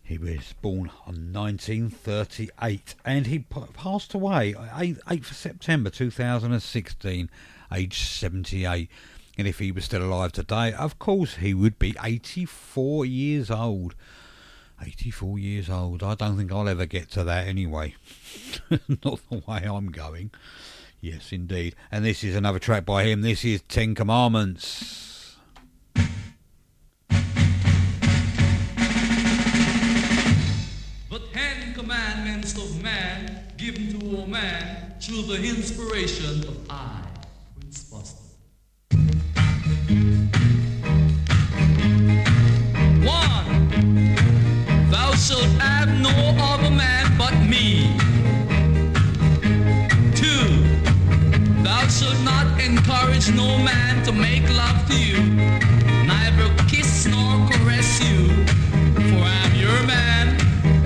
He 0.00 0.16
was 0.16 0.54
born 0.62 0.92
on 1.08 1.32
1938 1.32 2.94
and 3.04 3.26
he 3.26 3.40
passed 3.40 4.14
away 4.14 4.52
8th, 4.52 5.02
8th 5.02 5.30
of 5.32 5.36
September 5.36 5.90
2016, 5.90 7.28
aged 7.72 8.06
78. 8.06 8.88
And 9.36 9.48
if 9.48 9.58
he 9.58 9.72
was 9.72 9.84
still 9.84 10.04
alive 10.04 10.30
today, 10.30 10.72
of 10.72 11.00
course 11.00 11.34
he 11.38 11.52
would 11.52 11.80
be 11.80 11.96
84 12.00 13.06
years 13.06 13.50
old. 13.50 13.96
84 14.82 15.38
years 15.38 15.70
old. 15.70 16.02
I 16.02 16.14
don't 16.14 16.36
think 16.36 16.52
I'll 16.52 16.68
ever 16.68 16.86
get 16.86 17.10
to 17.12 17.24
that 17.24 17.46
anyway. 17.46 17.94
Not 18.70 19.20
the 19.30 19.42
way 19.46 19.62
I'm 19.64 19.90
going. 19.90 20.30
Yes, 21.00 21.32
indeed. 21.32 21.76
And 21.92 22.04
this 22.04 22.24
is 22.24 22.34
another 22.34 22.58
track 22.58 22.84
by 22.84 23.04
him. 23.04 23.22
This 23.22 23.44
is 23.44 23.62
Ten 23.62 23.94
Commandments. 23.94 25.36
The 31.10 31.20
Ten 31.32 31.74
Commandments 31.74 32.56
of 32.56 32.82
man, 32.82 33.44
given 33.56 34.00
to 34.00 34.16
all 34.16 34.26
man 34.26 34.94
through 35.00 35.22
the 35.22 35.36
inspiration 35.36 36.42
of 36.48 36.58
I, 36.68 37.02
Prince 37.60 37.84
Buster. 37.84 38.24
One, 43.06 43.67
shalt 45.18 45.42
have 45.60 45.88
no 46.00 46.10
other 46.38 46.70
man 46.70 47.04
but 47.18 47.34
me. 47.42 47.90
Two, 50.14 50.46
thou 51.64 51.88
shalt 51.88 52.20
not 52.22 52.60
encourage 52.60 53.28
no 53.34 53.58
man 53.58 54.04
to 54.04 54.12
make 54.12 54.48
love 54.48 54.86
to 54.86 54.96
you, 54.96 55.20
neither 56.06 56.48
kiss 56.68 57.06
nor 57.06 57.48
caress 57.50 58.00
you. 58.00 58.28
For 59.10 59.20
I 59.34 59.38
am 59.46 59.54
your 59.56 59.82
man, 59.88 60.36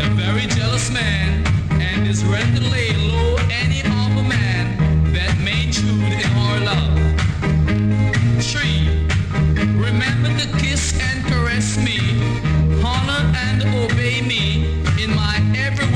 a 0.01 0.09
very 0.15 0.47
jealous 0.47 0.91
man, 0.91 1.45
and 1.73 2.07
is 2.07 2.25
ready 2.25 2.59
to 2.59 2.71
lay 2.71 2.97
low 2.97 3.37
any 3.51 3.83
other 3.85 4.23
man 4.27 5.13
that 5.13 5.37
may 5.45 5.67
intrude 5.67 6.11
in 6.11 6.31
our 6.41 6.59
love. 6.71 6.99
Three, 8.43 8.89
remember 9.77 10.31
to 10.41 10.47
kiss 10.59 10.99
and 10.99 11.23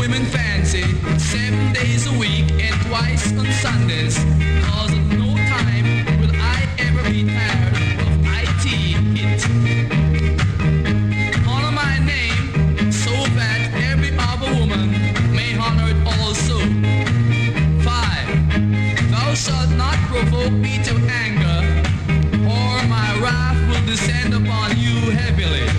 women 0.08 0.24
fancy, 0.26 0.84
seven 1.18 1.72
days 1.72 2.06
a 2.06 2.16
week 2.16 2.48
and 2.60 2.74
twice 2.86 3.32
on 3.32 3.46
Sundays, 3.54 4.16
cause 4.64 4.92
at 4.92 5.04
no 5.18 5.34
time 5.50 5.84
will 6.20 6.30
I 6.32 6.68
ever 6.78 7.02
be 7.10 7.24
tired 7.24 7.74
of 8.06 8.12
IT 8.40 8.64
it. 9.18 9.42
Honor 11.48 11.72
my 11.72 11.98
name 11.98 12.92
so 12.92 13.10
that 13.34 13.72
every 13.90 14.12
other 14.16 14.48
woman 14.60 14.92
may 15.34 15.56
honor 15.58 15.88
it 15.90 15.98
also. 16.20 16.58
Five, 17.82 18.28
thou 19.10 19.34
shalt 19.34 19.70
not 19.70 19.98
provoke 20.06 20.52
me 20.52 20.84
to 20.84 20.94
anger, 21.24 21.82
or 22.44 22.74
my 22.86 23.08
wrath 23.20 23.58
will 23.68 23.84
descend 23.84 24.34
upon 24.34 24.78
you 24.78 25.10
heavily. 25.10 25.75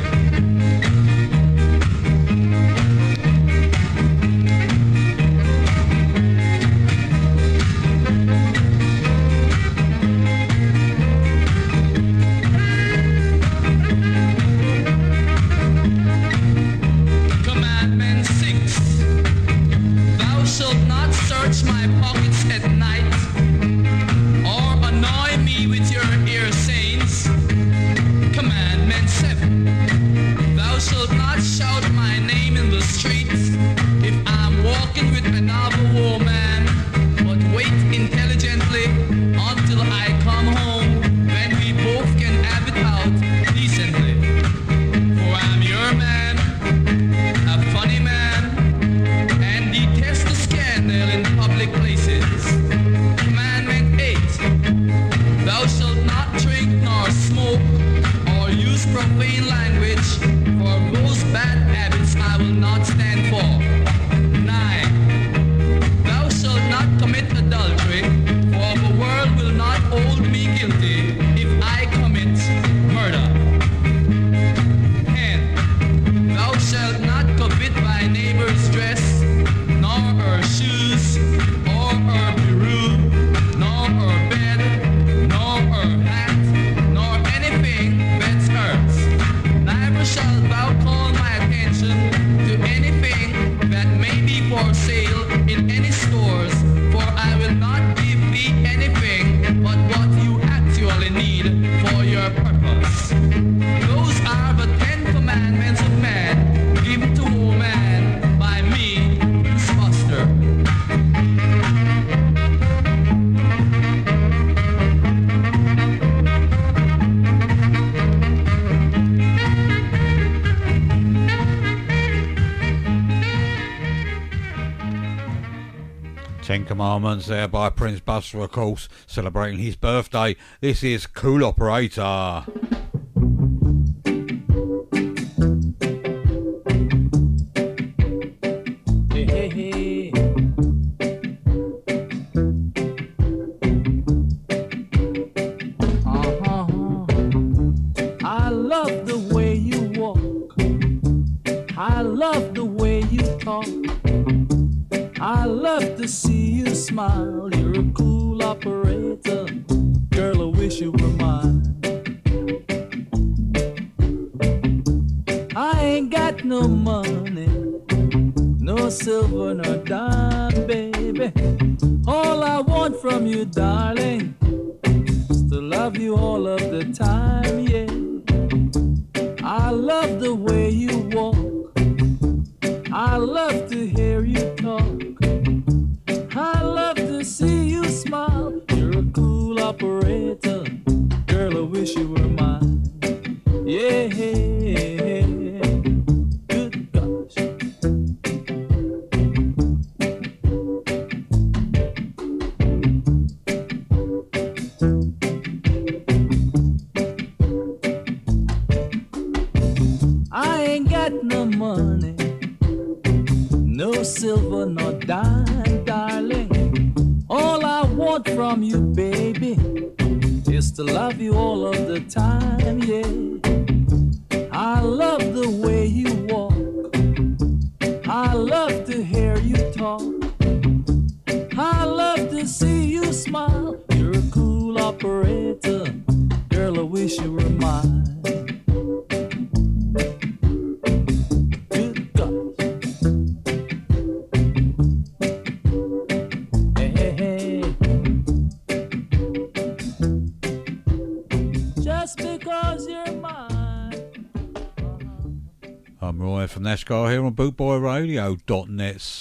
Commandments 126.77 127.25
there 127.25 127.47
by 127.47 127.71
Prince 127.71 128.01
Buster, 128.01 128.39
of 128.41 128.51
course, 128.51 128.87
celebrating 129.07 129.57
his 129.57 129.75
birthday. 129.75 130.35
This 130.61 130.83
is 130.83 131.07
Cool 131.07 131.43
Operator. 131.43 132.45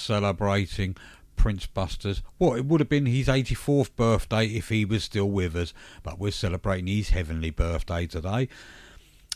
celebrating 0.07 0.95
Prince 1.35 1.67
Buster's. 1.67 2.21
What 2.37 2.51
well, 2.51 2.57
it 2.57 2.65
would 2.65 2.79
have 2.79 2.89
been 2.89 3.05
his 3.05 3.27
84th 3.27 3.95
birthday 3.95 4.47
if 4.47 4.69
he 4.69 4.85
was 4.85 5.03
still 5.03 5.29
with 5.29 5.55
us, 5.55 5.73
but 6.01 6.17
we're 6.17 6.31
celebrating 6.31 6.87
his 6.87 7.09
heavenly 7.09 7.49
birthday 7.49 8.07
today. 8.07 8.47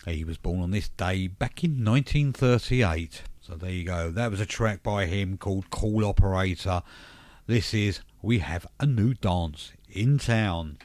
He 0.07 0.23
was 0.23 0.37
born 0.37 0.61
on 0.61 0.71
this 0.71 0.89
day 0.89 1.27
back 1.27 1.63
in 1.63 1.83
1938. 1.83 3.21
So 3.41 3.55
there 3.55 3.69
you 3.69 3.83
go. 3.83 4.11
That 4.11 4.31
was 4.31 4.39
a 4.39 4.45
track 4.45 4.81
by 4.81 5.05
him 5.05 5.37
called 5.37 5.69
Call 5.69 6.05
Operator. 6.05 6.81
This 7.47 7.73
is 7.73 7.99
We 8.21 8.39
Have 8.39 8.65
a 8.79 8.85
New 8.85 9.13
Dance 9.13 9.73
in 9.89 10.17
Town. 10.17 10.77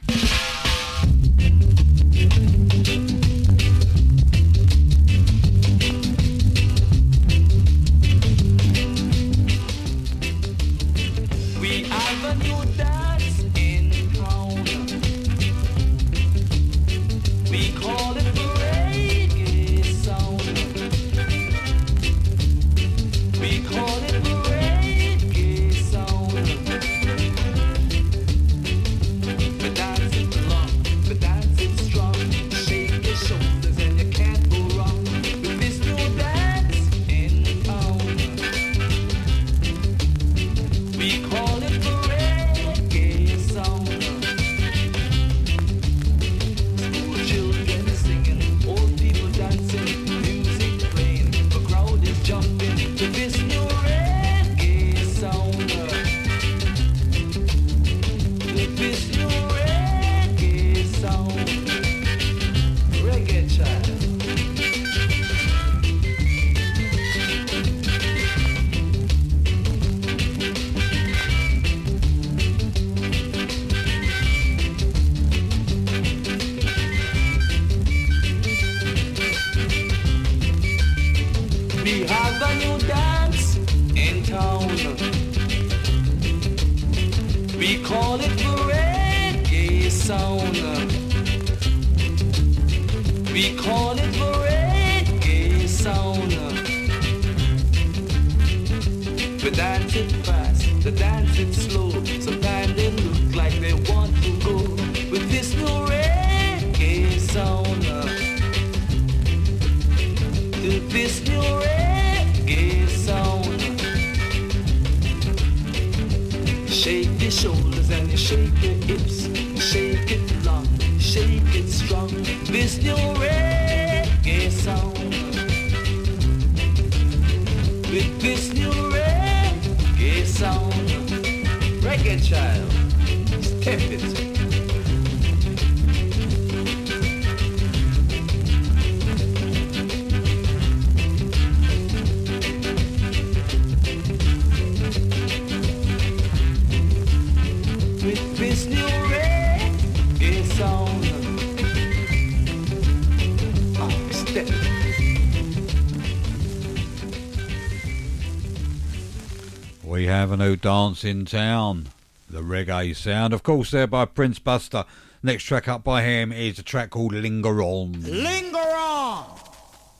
Dance 160.55 161.03
in 161.03 161.25
Town, 161.25 161.89
the 162.29 162.41
reggae 162.41 162.95
sound. 162.95 163.33
Of 163.33 163.43
course, 163.43 163.71
there 163.71 163.87
by 163.87 164.05
Prince 164.05 164.39
Buster. 164.39 164.85
Next 165.21 165.43
track 165.43 165.67
up 165.67 165.83
by 165.83 166.03
him 166.03 166.31
is 166.31 166.59
a 166.59 166.63
track 166.63 166.91
called 166.91 167.13
Linger 167.13 167.61
On. 167.61 167.91
Linger 168.03 168.57
On! 168.57 169.39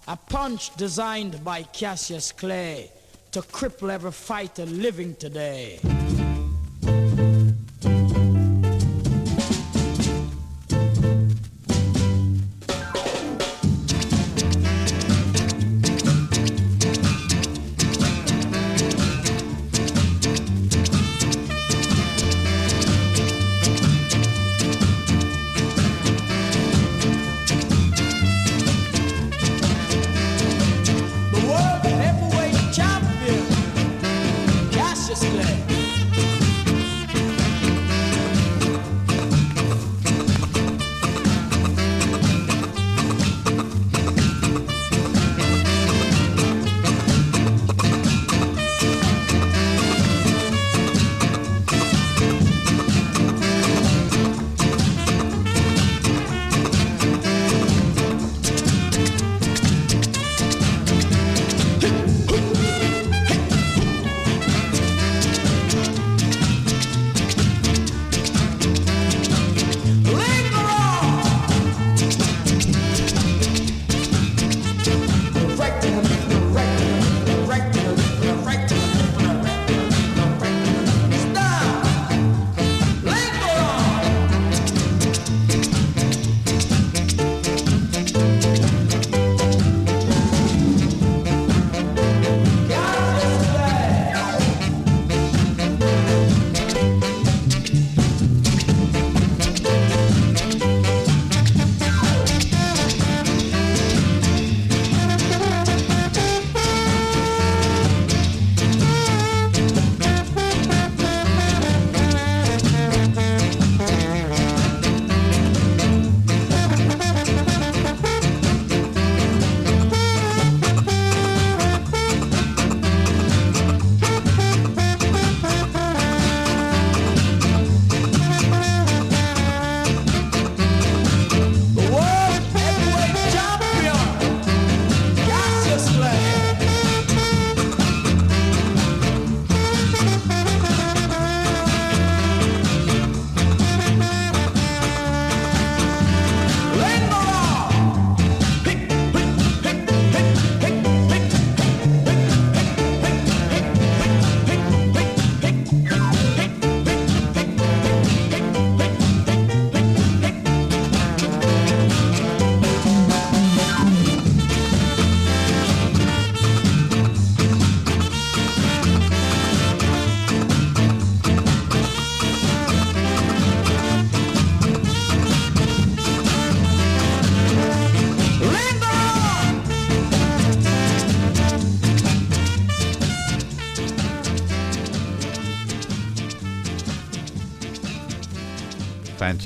A 0.08 0.16
punch 0.16 0.76
designed 0.76 1.44
by 1.44 1.64
Cassius 1.64 2.32
Clay 2.32 2.92
to 3.32 3.42
cripple 3.42 3.92
every 3.92 4.12
fighter 4.12 4.66
living 4.66 5.16
today. 5.16 5.80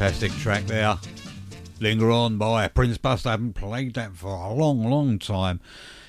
Fantastic 0.01 0.31
track 0.39 0.65
there. 0.65 0.97
Linger 1.79 2.09
On 2.09 2.39
by 2.39 2.67
Prince 2.69 2.97
Buster. 2.97 3.29
I 3.29 3.33
haven't 3.33 3.53
played 3.53 3.93
that 3.93 4.15
for 4.15 4.29
a 4.29 4.51
long, 4.51 4.83
long 4.83 5.19
time. 5.19 5.59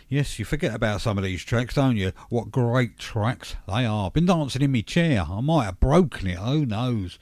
Yes, 0.09 0.39
you 0.39 0.47
forget 0.47 0.75
about 0.75 1.03
some 1.03 1.19
of 1.19 1.25
these 1.25 1.45
tracks, 1.45 1.75
don't 1.75 1.99
you? 1.99 2.13
What 2.31 2.51
great 2.51 2.99
tracks 2.99 3.55
they 3.69 3.85
are. 3.85 4.11
Been 4.11 4.25
dancing 4.25 4.63
in 4.63 4.73
my 4.73 4.81
chair. 4.81 5.27
I 5.29 5.43
might 5.43 5.67
have 5.67 5.79
broken 5.79 6.27
it. 6.27 6.39
Who 6.39 6.65
knows? 6.65 7.19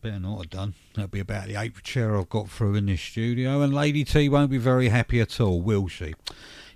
Better 0.00 0.20
not 0.20 0.38
have 0.38 0.50
done. 0.50 0.74
That'll 0.94 1.08
be 1.08 1.20
about 1.20 1.48
the 1.48 1.56
eighth 1.56 1.82
chair 1.82 2.16
I've 2.16 2.30
got 2.30 2.48
through 2.48 2.76
in 2.76 2.86
this 2.86 3.02
studio. 3.02 3.60
And 3.60 3.74
Lady 3.74 4.04
T 4.04 4.30
won't 4.30 4.50
be 4.50 4.56
very 4.56 4.88
happy 4.88 5.20
at 5.20 5.38
all, 5.38 5.60
will 5.60 5.88
she? 5.88 6.14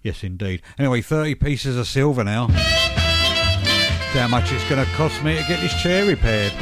Yes, 0.03 0.23
indeed. 0.23 0.61
Anyway, 0.79 1.01
30 1.01 1.37
pieces 1.37 1.79
of 1.79 1.87
silver 1.87 2.25
now. 2.25 2.49
how 2.49 4.29
much 4.29 4.53
it's 4.53 4.69
going 4.69 4.85
to 4.85 4.93
cost 4.93 5.25
me 5.25 5.39
to 5.39 5.49
get 5.49 5.61
this 5.61 5.81
chair 5.81 6.05
repaired. 6.05 6.53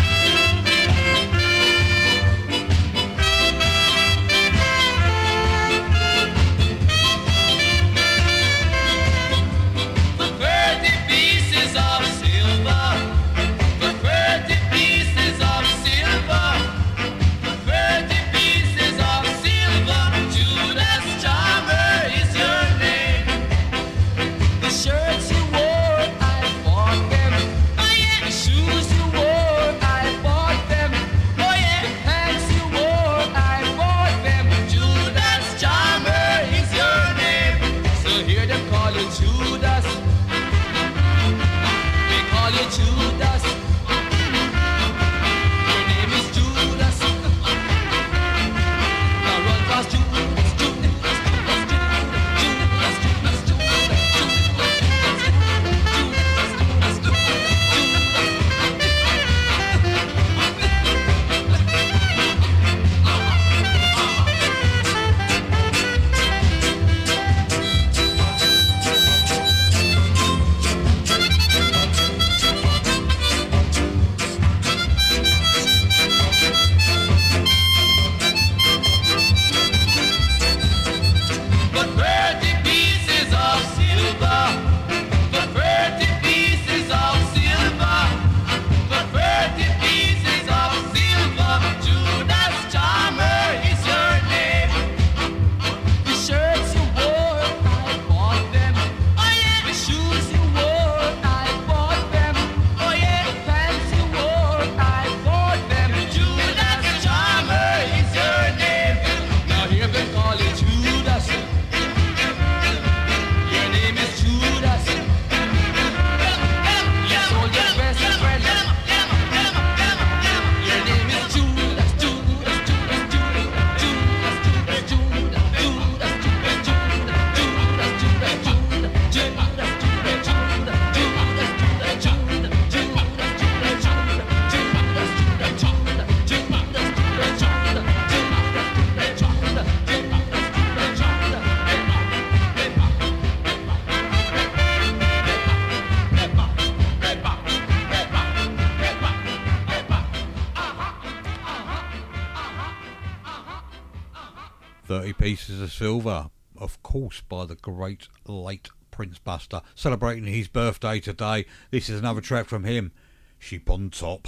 Pieces 155.47 155.62
of 155.62 155.73
Silver, 155.73 156.31
of 156.56 156.82
course, 156.82 157.20
by 157.20 157.44
the 157.44 157.55
great 157.55 158.09
late 158.27 158.68
Prince 158.90 159.20
Buster, 159.20 159.62
celebrating 159.77 160.24
his 160.24 160.48
birthday 160.48 160.98
today. 160.98 161.47
This 161.70 161.89
is 161.89 162.01
another 162.01 162.20
track 162.20 162.47
from 162.47 162.64
him, 162.64 162.90
Sheep 163.39 163.70
on 163.70 163.90
Top. 163.90 164.27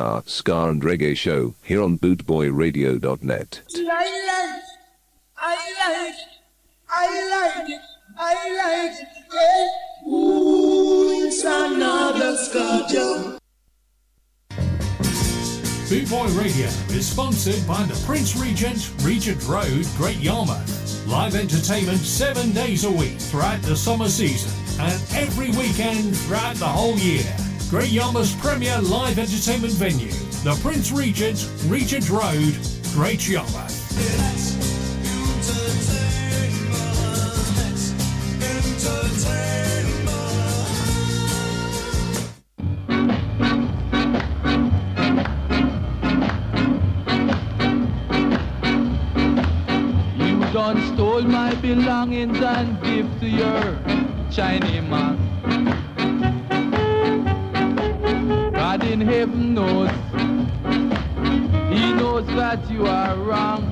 Ska, 0.00 0.22
Ska 0.24 0.68
and 0.70 0.82
Reggae 0.82 1.14
Show, 1.14 1.54
here 1.62 1.82
on 1.82 1.98
bootboyradio.net. 1.98 3.60
I 3.76 4.06
like. 4.30 6.14
I 6.88 7.06
like. 7.30 7.80
I 8.18 8.32
like 8.56 8.98
it. 9.02 10.08
Ooh, 10.08 11.26
it's 11.26 11.44
another. 11.44 12.30
Boot 15.90 16.08
Boy 16.08 16.28
Radio 16.28 16.66
is 16.96 17.06
sponsored 17.06 17.66
by 17.66 17.82
the 17.82 18.02
Prince 18.06 18.36
Regent, 18.36 18.92
Regent 19.02 19.46
Road, 19.46 19.86
Great 19.98 20.18
Yarmouth. 20.18 21.06
Live 21.06 21.34
entertainment 21.34 21.98
seven 21.98 22.52
days 22.52 22.84
a 22.84 22.90
week 22.90 23.18
throughout 23.18 23.60
the 23.62 23.76
summer 23.76 24.08
season 24.08 24.50
and 24.80 25.02
every 25.12 25.50
weekend 25.50 26.16
throughout 26.16 26.56
the 26.56 26.64
whole 26.64 26.96
year. 26.96 27.49
Great 27.70 27.90
Yarmouth's 27.90 28.34
premier 28.34 28.80
live 28.80 29.16
entertainment 29.16 29.72
venue, 29.74 30.10
the 30.42 30.58
Prince 30.60 30.90
Regent, 30.90 31.48
Regent 31.68 32.10
Road, 32.10 32.58
Great 32.94 33.28
Yarmouth. 33.28 33.76
Done 50.52 50.94
stole 50.94 51.22
my 51.22 51.54
belongings 51.62 52.40
and 52.40 52.82
give 52.82 53.20
to 53.20 53.28
your 53.28 53.78
Chinese 54.32 54.82
man. 54.90 55.79
In 58.90 59.00
heaven 59.00 59.54
knows, 59.54 59.88
He 61.72 61.92
knows 61.92 62.26
that 62.34 62.68
you 62.68 62.86
are 62.86 63.16
wrong. 63.16 63.62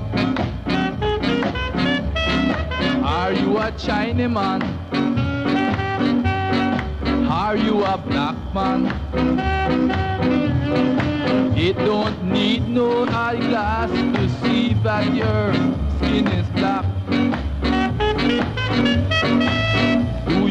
Are 3.04 3.32
you 3.32 3.58
a 3.58 3.72
Chinese 3.72 4.30
man? 4.30 4.62
Are 7.28 7.56
you 7.56 7.84
a 7.84 7.98
black 7.98 8.36
man? 8.54 8.86
It 11.58 11.76
don't 11.78 12.22
need 12.22 12.68
no 12.68 13.04
eyeglass 13.04 13.90
to 13.90 14.28
see 14.40 14.74
that 14.84 15.12
your 15.12 15.52
skin 15.96 16.28
is 16.28 16.48
black. 16.50 16.86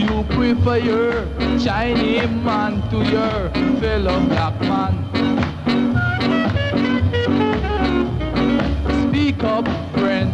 You 0.08 0.24
prefer 0.24 0.78
your 0.78 1.14
Chinese 1.60 2.30
man 2.44 2.82
to 2.92 2.98
your 3.04 3.50
fellow 3.82 4.20
black 4.28 4.60
man? 4.62 4.94
Speak 9.10 9.44
up, 9.44 9.68
friend. 9.94 10.32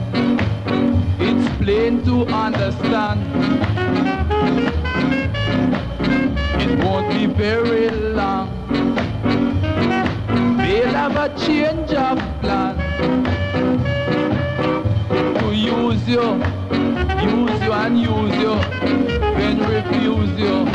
It's 1.19 1.47
plain 1.57 2.03
to 2.05 2.25
understand. 2.27 3.19
It 6.61 6.83
won't 6.83 7.09
be 7.11 7.25
very 7.25 7.89
long. 7.89 8.49
They'll 10.57 10.93
have 11.01 11.15
a 11.17 11.29
change 11.45 11.91
of 11.93 12.19
plan 12.41 12.75
to 15.39 15.51
use 15.51 16.07
you, 16.07 16.25
use 17.23 17.61
you 17.63 17.73
and 17.73 17.99
use 17.99 18.35
you, 18.43 19.22
refuse 19.85 20.39
you. 20.39 20.67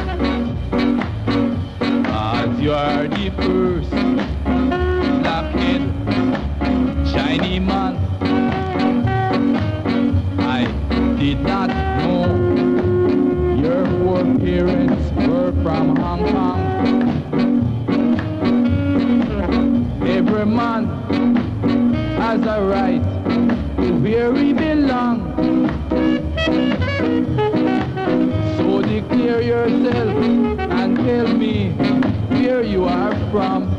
As 2.07 2.61
you 2.61 2.73
are 2.73 3.09
the 3.09 3.31
first 3.37 3.91
blackhead 5.23 5.83
shiny 7.09 7.59
man. 7.59 7.97
I 10.39 10.67
did 11.19 11.41
not 11.41 11.69
know 11.99 12.27
your 13.57 13.87
four 13.99 14.25
parents 14.39 15.13
were 15.27 15.53
from 15.63 15.97
Hong 15.97 16.25
Kong. 16.33 16.61
Every 20.07 20.47
man 20.47 20.87
has 22.19 22.41
a 22.43 22.63
right 22.63 23.03
to 23.77 23.93
where 24.01 24.33
yourself 29.69 30.17
and 30.71 30.97
tell 30.97 31.29
me 31.29 31.71
where 32.31 32.63
you 32.63 32.85
are 32.85 33.15
from. 33.31 33.78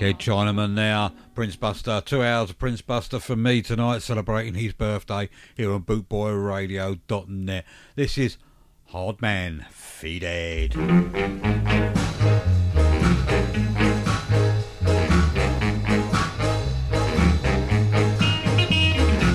Blackhead 0.00 0.18
Chinaman 0.18 0.72
now. 0.72 1.12
Prince 1.34 1.56
Buster. 1.56 2.00
Two 2.02 2.22
hours 2.22 2.48
of 2.48 2.58
Prince 2.58 2.80
Buster 2.80 3.20
from 3.20 3.42
me 3.42 3.60
tonight, 3.60 4.00
celebrating 4.00 4.54
his 4.54 4.72
birthday 4.72 5.28
here 5.54 5.70
on 5.74 5.82
bootboyradio.net. 5.82 7.66
This 7.96 8.16
is 8.16 8.38
Hard 8.86 9.20
Man 9.20 9.66
Fe 9.70 10.18
Dead. 10.18 10.74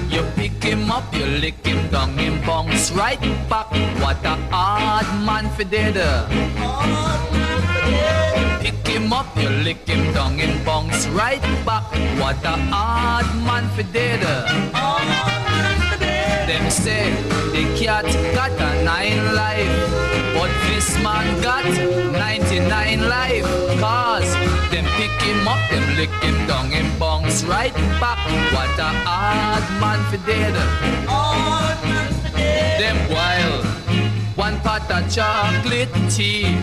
You 0.09 0.23
pick 0.33 0.63
him 0.63 0.89
up, 0.89 1.13
you 1.13 1.25
lick 1.25 1.63
him 1.63 1.91
down, 1.91 2.17
him 2.17 2.43
bounce 2.43 2.89
right 2.89 3.21
back. 3.47 3.69
What 4.01 4.17
a 4.25 4.35
hard 4.49 5.25
man 5.27 5.47
for 5.55 5.63
did. 5.63 5.95
Pick 8.65 8.87
him 8.87 9.13
up, 9.13 9.27
you 9.37 9.47
lick 9.61 9.87
him 9.87 10.11
down, 10.11 10.39
him 10.39 10.65
bounce 10.65 11.05
right 11.09 11.39
back. 11.63 11.85
What 12.19 12.43
a 12.43 12.57
hard 12.73 13.27
man 13.45 13.69
for 13.75 13.83
did. 13.93 14.21
Them 16.49 16.71
say 16.71 17.13
the 17.53 17.61
cat 17.77 18.05
got 18.33 18.49
a 18.57 18.83
nine 18.83 19.35
life, 19.35 19.69
but 20.33 20.49
this 20.65 20.97
man 21.03 21.27
got 21.43 21.63
99 21.63 23.07
life. 23.07 23.45
Cause 23.79 24.33
them 24.71 24.85
pick 24.97 25.13
him 25.21 25.47
up, 25.47 25.61
them 25.69 25.85
lick 25.95 26.09
him 26.23 26.47
down, 26.47 26.71
him 26.71 26.89
bounce 26.97 27.43
right 27.43 27.75
back. 28.01 28.17
What 28.51 28.79
a 28.79 28.89
hard 29.05 29.65
man 29.79 30.01
for 30.09 30.17
dead. 30.25 30.55
Them 32.81 32.97
wild, 33.13 33.63
one 34.35 34.59
pot 34.61 34.89
of 34.89 35.07
chocolate 35.13 35.93
tea, 36.09 36.57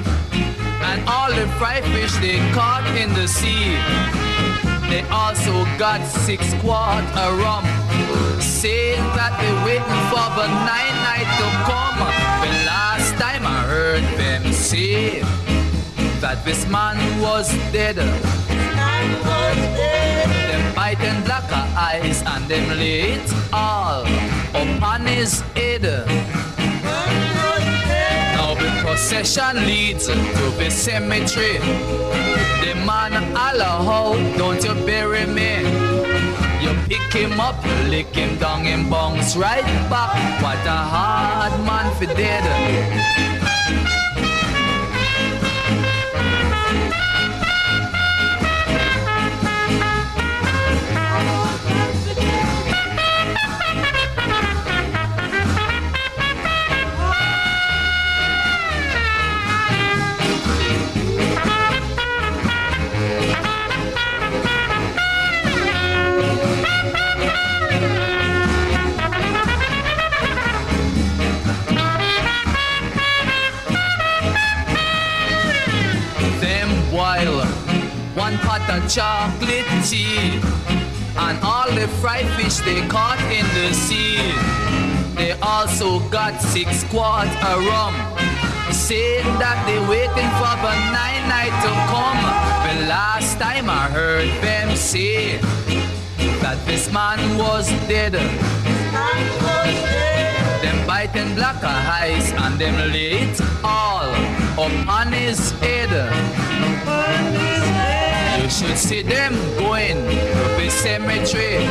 and 0.84 1.08
all 1.08 1.30
the 1.30 1.46
fried 1.58 1.84
fish 1.94 2.12
they 2.16 2.38
caught 2.52 2.84
in 2.96 3.12
the 3.14 3.26
sea. 3.26 3.76
They 4.90 5.02
also 5.08 5.64
got 5.78 6.04
six 6.04 6.52
quart 6.60 7.04
of 7.16 7.38
rum, 7.38 7.64
saying 8.40 9.00
that 9.16 9.32
they 9.40 9.52
waiting 9.64 10.02
for 10.12 10.26
the 10.36 10.48
night 10.68 10.94
night 11.08 11.30
to 11.40 11.46
come. 11.68 11.98
The 12.44 12.52
last 12.66 13.14
time 13.16 13.46
I 13.46 13.62
heard 13.64 14.04
them 14.18 14.52
say 14.52 15.20
that 16.20 16.44
this 16.44 16.68
man 16.68 16.98
was 17.20 17.48
dead. 17.72 17.96
Them 20.48 20.74
biting 20.74 21.22
black 21.24 21.50
eyes 21.76 22.22
and 22.26 22.44
them 22.48 22.66
it 22.78 23.32
all 23.52 24.04
upon 24.54 25.06
his 25.06 25.40
head. 25.56 25.84
Procession 28.92 29.56
leads 29.64 30.06
to 30.06 30.14
the 30.58 30.68
cemetery. 30.70 31.56
The 32.60 32.74
man 32.84 33.14
holla 33.34 33.80
how 33.88 34.12
don't 34.36 34.62
you 34.62 34.74
bury 34.84 35.24
me? 35.24 35.62
You 36.60 36.74
pick 36.90 37.10
him 37.10 37.40
up, 37.40 37.64
you 37.64 37.88
lick 37.88 38.14
him 38.14 38.36
down 38.38 38.66
and 38.66 38.90
bounce 38.90 39.34
right 39.34 39.64
back. 39.88 40.42
What 40.42 40.58
a 40.66 40.76
hard 40.76 41.58
man 41.64 41.88
for 41.96 42.04
dead. 42.04 43.41
Chocolate 78.94 79.64
tea 79.88 80.38
and 81.16 81.38
all 81.42 81.70
the 81.72 81.88
fried 82.02 82.26
fish 82.36 82.58
they 82.58 82.86
caught 82.88 83.18
in 83.32 83.46
the 83.56 83.72
sea. 83.72 84.18
They 85.14 85.32
also 85.40 86.00
got 86.10 86.38
six 86.42 86.84
quarts 86.84 87.32
of 87.48 87.64
rum. 87.64 87.94
Saying 88.70 89.24
that 89.40 89.56
they're 89.64 89.88
waiting 89.88 90.30
for 90.36 90.54
the 90.60 90.74
nine 90.92 91.24
night 91.28 91.56
to 91.64 91.72
come. 91.88 92.20
The 92.68 92.86
last 92.86 93.38
time 93.38 93.70
I 93.70 93.88
heard 93.88 94.28
them 94.42 94.76
say 94.76 95.38
that 96.42 96.58
this 96.66 96.92
man 96.92 97.38
was 97.38 97.68
dead. 97.88 98.12
Them 100.62 100.86
biting 100.86 101.34
black 101.34 101.62
eyes 101.64 102.32
and 102.32 102.58
them 102.58 102.76
lay 102.92 103.34
all 103.64 104.10
upon 104.54 105.12
his 105.12 105.50
head. 105.60 105.90
You 108.40 108.48
should 108.48 108.78
see 108.78 109.02
them 109.02 109.34
going 109.58 109.96
to 109.96 110.46
the 110.58 110.70
cemetery. 110.70 111.66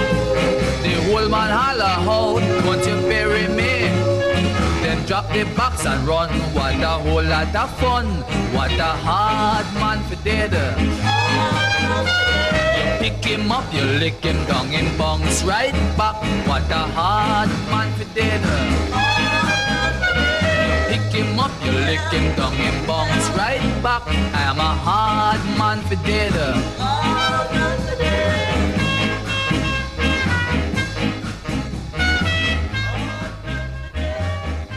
The 0.84 0.94
whole 1.08 1.30
man 1.30 1.52
holler 1.52 1.96
out, 2.12 2.66
won't 2.66 2.86
you 2.86 3.00
bury 3.08 3.48
me? 3.48 3.88
Then 4.84 5.06
drop 5.06 5.32
the 5.32 5.46
box 5.56 5.86
and 5.86 6.06
run. 6.08 6.30
What 6.54 6.76
a 6.82 7.00
whole 7.04 7.24
lot 7.24 7.56
of 7.56 7.70
fun. 7.80 8.08
What 8.54 8.72
a 8.72 8.94
hard 9.08 9.66
man 9.76 10.04
for 10.10 10.22
dead. 10.24 10.54
Pick 13.02 13.26
him 13.26 13.52
up, 13.52 13.66
you 13.74 13.82
lick 13.82 14.24
him 14.24 14.46
down, 14.46 14.68
him 14.68 14.96
bounce 14.96 15.42
right 15.42 15.74
back. 15.98 16.22
What 16.48 16.70
a 16.70 16.86
hard 16.94 17.50
man 17.72 17.92
for. 17.98 18.06
You 18.06 18.20
pick 20.88 21.12
him 21.12 21.40
up, 21.40 21.52
you 21.66 21.72
lick 21.72 22.00
him 22.14 22.36
down, 22.36 22.54
him 22.54 22.86
bounce 22.86 23.28
right 23.30 23.82
back. 23.82 24.04
I 24.08 24.44
am 24.52 24.60
a 24.60 24.74
hard 24.86 25.42
man 25.58 25.82
for 25.90 25.96
dead. 26.06 26.32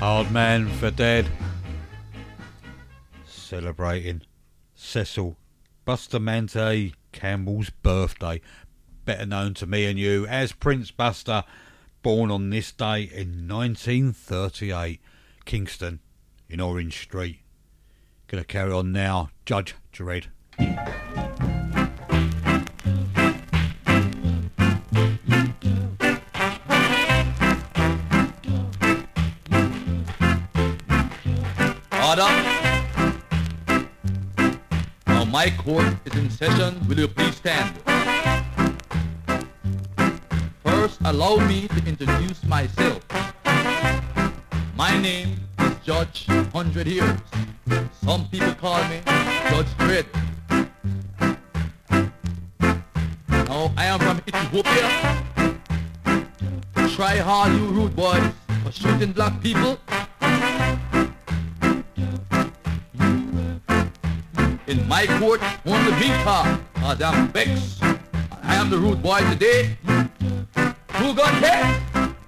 Hard 0.00 0.30
man 0.32 0.68
for 0.68 0.90
dead. 0.90 1.26
Celebrating 3.26 4.22
Cecil 4.74 5.36
Bustamente 5.86 6.94
Campbell's 7.14 7.70
birthday, 7.70 8.40
better 9.04 9.24
known 9.24 9.54
to 9.54 9.66
me 9.66 9.86
and 9.86 9.98
you 9.98 10.26
as 10.26 10.52
Prince 10.52 10.90
Buster, 10.90 11.44
born 12.02 12.30
on 12.30 12.50
this 12.50 12.72
day 12.72 13.02
in 13.04 13.48
1938, 13.48 15.00
Kingston, 15.44 16.00
in 16.48 16.60
Orange 16.60 17.00
Street. 17.00 17.38
Gonna 18.26 18.44
carry 18.44 18.72
on 18.72 18.92
now, 18.92 19.30
Judge 19.46 19.74
Dread. 19.92 20.26
Order. 31.92 32.43
My 35.34 35.50
court 35.50 35.96
is 36.04 36.14
in 36.14 36.30
session. 36.30 36.80
Will 36.86 37.00
you 37.00 37.08
please 37.08 37.34
stand? 37.34 37.74
First, 40.62 41.00
allow 41.04 41.44
me 41.48 41.66
to 41.66 41.84
introduce 41.88 42.44
myself. 42.44 43.02
My 44.76 44.96
name 44.96 45.40
is 45.58 45.74
Judge 45.84 46.26
Hundred 46.52 46.86
Years. 46.86 47.18
Some 48.04 48.28
people 48.28 48.54
call 48.54 48.80
me 48.84 49.00
Judge 49.50 49.76
Dread. 49.78 50.06
Now, 53.28 53.72
I 53.76 53.86
am 53.86 53.98
from 53.98 54.22
Ethiopia. 54.28 54.88
Try 56.94 57.16
hard, 57.16 57.52
you 57.54 57.66
rude 57.78 57.96
boys, 57.96 58.22
for 58.62 58.70
shooting 58.70 59.10
black 59.10 59.42
people. 59.42 59.80
In 64.66 64.88
my 64.88 65.06
court, 65.18 65.42
only 65.66 65.92
me 66.00 66.08
talk, 66.24 66.58
Madam 66.80 67.28
Bex. 67.28 67.78
I 68.42 68.54
am 68.54 68.70
the 68.70 68.78
rude 68.78 69.02
boy 69.02 69.20
today. 69.30 69.76
Who 69.84 71.14
got 71.14 71.32
case? 71.42 71.76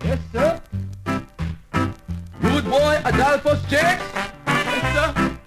Yes, 0.05 0.19
sir. 0.33 0.61
Rude 2.41 2.65
boy 2.65 3.01
Adolphus 3.07 3.63
Jakes? 3.71 4.03
Yes, 4.47 4.95
sir. 4.95 5.39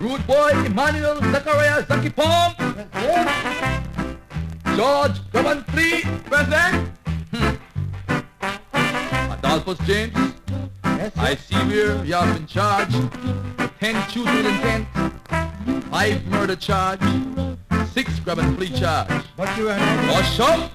Rude 0.00 0.26
boy 0.26 0.50
Emmanuel 0.66 1.16
Zachariah 1.32 1.86
Zaki 1.86 2.10
Palm? 2.10 2.54
Yes, 2.58 2.88
sir. 2.92 4.76
George 4.76 5.18
Coventry, 5.32 6.02
present? 6.24 6.88
Hmm. 7.32 7.54
Adolphus 9.32 9.78
James? 9.86 10.12
Yes, 10.84 11.14
sir. 11.14 11.20
I 11.20 11.34
see 11.36 11.56
where 11.56 12.04
you 12.04 12.14
have 12.14 12.34
been 12.36 12.46
charged. 12.46 12.96
Ten 13.80 14.10
shooting 14.10 14.44
intent, 14.44 14.86
five 15.90 16.24
murder 16.26 16.56
charge, 16.56 17.00
six 17.92 18.18
grab 18.20 18.38
and 18.38 18.56
flee 18.56 18.70
charge. 18.70 19.24
But 19.36 19.56
you 19.56 19.70
are 19.70 19.78
not. 19.78 20.14
Hush 20.14 20.40
up! 20.40 20.70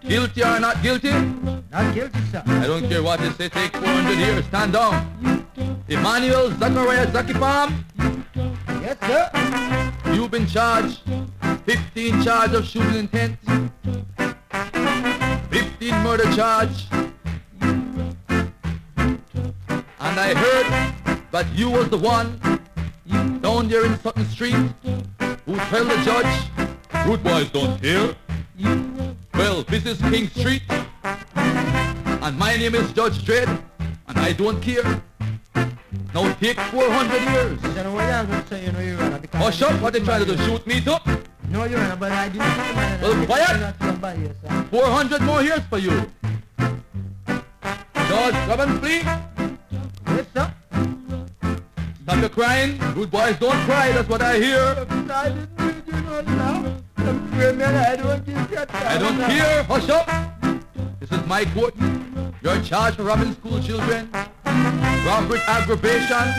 Guilty 0.00 0.42
or 0.42 0.58
not 0.58 0.82
guilty? 0.82 1.12
Not 1.70 1.94
guilty, 1.94 2.20
sir. 2.32 2.42
I 2.46 2.66
don't 2.66 2.88
care 2.88 3.02
what 3.02 3.20
you 3.20 3.30
say, 3.32 3.48
take 3.48 3.76
400 3.76 4.18
years, 4.18 4.44
stand 4.46 4.72
down. 4.72 5.46
Emmanuel 5.88 6.50
Zachariah 6.58 7.06
Zakipam? 7.06 7.84
Yes, 8.82 8.96
sir. 9.06 9.30
You've 10.12 10.30
been 10.30 10.46
charged. 10.46 11.02
15 11.66 12.22
charge 12.22 12.52
of 12.54 12.64
shooting 12.66 12.94
intent. 12.96 13.38
15 15.50 15.94
murder 16.02 16.24
charge. 16.34 16.86
And 20.00 20.18
I 20.18 20.34
heard 20.34 20.66
that 21.30 21.46
you 21.54 21.70
was 21.70 21.88
the 21.88 21.98
one 21.98 22.40
down 23.40 23.68
there 23.68 23.84
in 23.84 23.98
Sutton 24.00 24.26
Street 24.26 24.54
who 25.46 25.56
tell 25.56 25.84
the 25.84 25.96
judge, 26.04 27.06
rude 27.06 27.22
boys 27.22 27.50
don't 27.50 27.80
hear. 27.80 28.14
Well, 29.34 29.62
this 29.64 29.86
is 29.86 30.00
King 30.00 30.28
Street, 30.28 30.62
and 31.04 32.38
my 32.38 32.56
name 32.56 32.74
is 32.74 32.92
Judge 32.92 33.24
Dread, 33.24 33.48
and 34.08 34.18
I 34.18 34.32
don't 34.32 34.60
care. 34.60 35.02
Now 36.14 36.32
take 36.34 36.58
400 36.58 37.22
years. 37.32 37.60
Hush 39.32 39.62
oh, 39.62 39.68
up, 39.68 39.80
what 39.80 39.92
they 39.92 40.00
trying 40.00 40.24
to 40.24 40.36
do, 40.36 40.42
shoot 40.44 40.66
me 40.66 40.80
too? 40.80 40.96
No, 41.48 41.64
Your 41.64 41.80
Honor, 41.80 41.96
but 41.96 42.12
I 42.12 42.28
didn't. 42.28 43.02
Well, 43.02 43.26
quiet. 43.26 43.74
400 44.70 45.22
more 45.22 45.42
years 45.42 45.62
for 45.68 45.78
you. 45.78 46.10
Judge, 47.94 48.34
come 48.34 48.60
and 48.60 48.80
please. 48.80 49.04
Yes, 50.06 50.26
sir. 50.34 50.54
Stop 52.02 52.20
your 52.20 52.28
crying. 52.28 52.78
Good 52.94 53.10
boys 53.10 53.36
don't 53.38 53.60
cry, 53.66 53.92
that's 53.92 54.08
what 54.08 54.22
I 54.22 54.38
hear. 54.38 54.86
I 55.10 55.28
didn't. 55.28 55.50
I 58.72 58.98
don't 58.98 59.20
I 59.20 59.28
care. 59.28 59.62
Hush 59.64 59.88
up. 59.88 60.08
This 61.00 61.10
is 61.12 61.26
my 61.26 61.44
court. 61.46 61.74
You're 62.42 62.60
charged 62.62 62.96
for 62.96 63.04
robbing 63.04 63.32
school 63.34 63.60
children. 63.62 64.10
Robbery 64.44 65.40
aggravation. 65.46 66.34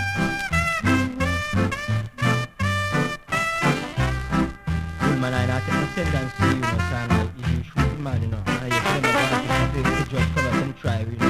man, 5.21 5.33
I 5.35 5.45
not 5.45 5.67
no 5.67 5.85
sentence 5.93 6.33
to 6.39 6.47
you, 6.47 6.55
no, 6.55 6.67
son, 6.89 7.31
you 7.37 7.63
shoot 7.63 7.99
man, 7.99 8.21
you 8.23 8.27
know, 8.29 8.43
you 8.47 9.83
never 9.83 10.05
go 10.09 10.17
to 10.17 10.25
come 10.33 10.45
back 10.45 10.63
and 10.63 10.77
try, 10.77 10.99
you 11.01 11.20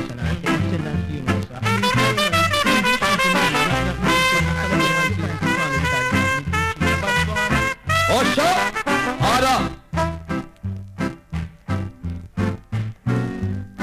Order! 9.41 9.75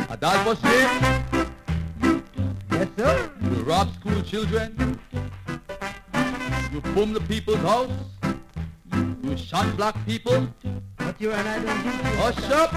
Adolphus 0.09 0.60
James? 0.62 1.47
Yes, 2.70 2.89
sir. 2.97 3.30
You 3.43 3.62
rob 3.64 3.93
school 3.94 4.22
children. 4.22 5.01
You 6.72 6.80
boom 6.94 7.12
the 7.12 7.20
people's 7.26 7.59
house. 7.59 7.90
You 9.24 9.36
shot 9.36 9.76
black 9.76 9.97
people. 10.06 10.47
But 10.97 11.20
you 11.20 11.32
and 11.32 11.48
I 11.48 11.59
don't 11.59 11.82
do 11.82 11.90
Hush 12.22 12.51
up! 12.51 12.72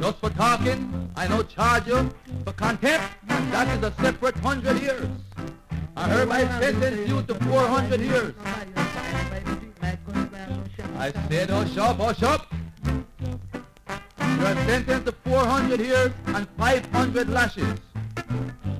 Just 0.00 0.18
for 0.18 0.30
talking, 0.30 1.10
I 1.16 1.26
no 1.26 1.42
charge 1.42 1.88
you 1.88 2.08
for 2.44 2.52
contempt, 2.52 3.04
and 3.28 3.52
that 3.52 3.66
is 3.76 3.82
a 3.82 3.92
separate 4.00 4.36
hundred 4.36 4.80
years. 4.80 5.08
I 5.96 6.08
heard 6.08 6.28
I 6.28 6.60
sentence 6.60 7.08
you 7.08 7.22
to 7.22 7.34
400 7.34 8.00
years. 8.00 8.34
I 10.96 11.12
said 11.28 11.50
hush 11.50 11.76
up, 11.76 11.96
hush 11.98 12.22
up. 12.22 12.52
You 12.86 14.46
are 14.46 14.54
sentenced 14.66 15.06
to 15.06 15.12
400 15.12 15.80
years 15.80 16.12
and 16.26 16.48
500 16.58 17.28
lashes. 17.28 17.74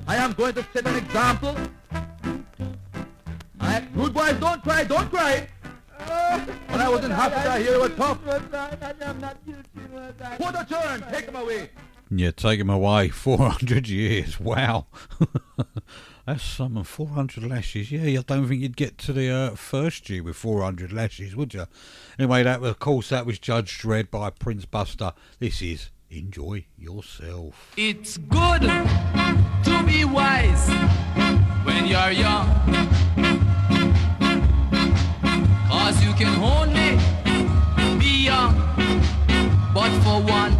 I 0.07 0.15
am 0.17 0.33
going 0.33 0.53
to 0.55 0.65
set 0.73 0.87
an 0.87 0.95
example. 0.95 1.55
I, 3.59 3.87
rude 3.93 4.13
boys, 4.13 4.33
don't 4.39 4.61
cry, 4.61 4.83
don't 4.83 5.09
cry. 5.09 5.47
When 6.69 6.81
I 6.81 6.89
was 6.89 7.03
in 7.03 7.11
hospital 7.11 7.53
here, 7.53 7.73
it 7.73 7.81
was 7.81 7.91
tough. 7.95 8.23
Put 10.37 10.55
a 10.55 10.65
turn, 10.69 11.05
take 11.11 11.25
him 11.25 11.35
away. 11.35 11.69
Yeah, 12.11 12.31
take 12.31 12.59
him 12.59 12.69
away. 12.69 13.09
400 13.09 13.87
years. 13.87 14.39
Wow. 14.39 14.87
That's 16.25 16.43
something. 16.43 16.83
400 16.83 17.43
lashes. 17.43 17.91
Yeah, 17.91 18.19
I 18.19 18.23
don't 18.23 18.47
think 18.47 18.61
you'd 18.61 18.75
get 18.75 18.97
to 18.99 19.13
the 19.13 19.29
uh, 19.29 19.49
first 19.51 20.09
year 20.09 20.23
with 20.23 20.35
400 20.35 20.91
lashes, 20.91 21.35
would 21.35 21.53
you? 21.53 21.67
Anyway, 22.17 22.41
that 22.41 22.63
of 22.63 22.79
course, 22.79 23.09
that 23.09 23.27
was 23.27 23.37
Judge 23.37 23.77
Dread 23.77 24.09
by 24.09 24.31
Prince 24.31 24.65
Buster. 24.65 25.13
This 25.37 25.61
is 25.61 25.91
Enjoy 26.09 26.65
Yourself. 26.77 27.73
It's 27.77 28.17
good 28.17 28.61
to 28.61 29.83
be 29.85 30.03
wise 30.03 30.67
when 31.63 31.85
you're 31.85 32.11
young. 32.11 32.47
Cause 35.67 36.03
you 36.03 36.13
can 36.13 36.41
only 36.41 36.97
be 37.99 38.25
young, 38.25 38.55
but 39.75 39.91
for 40.01 40.23
once. 40.23 40.54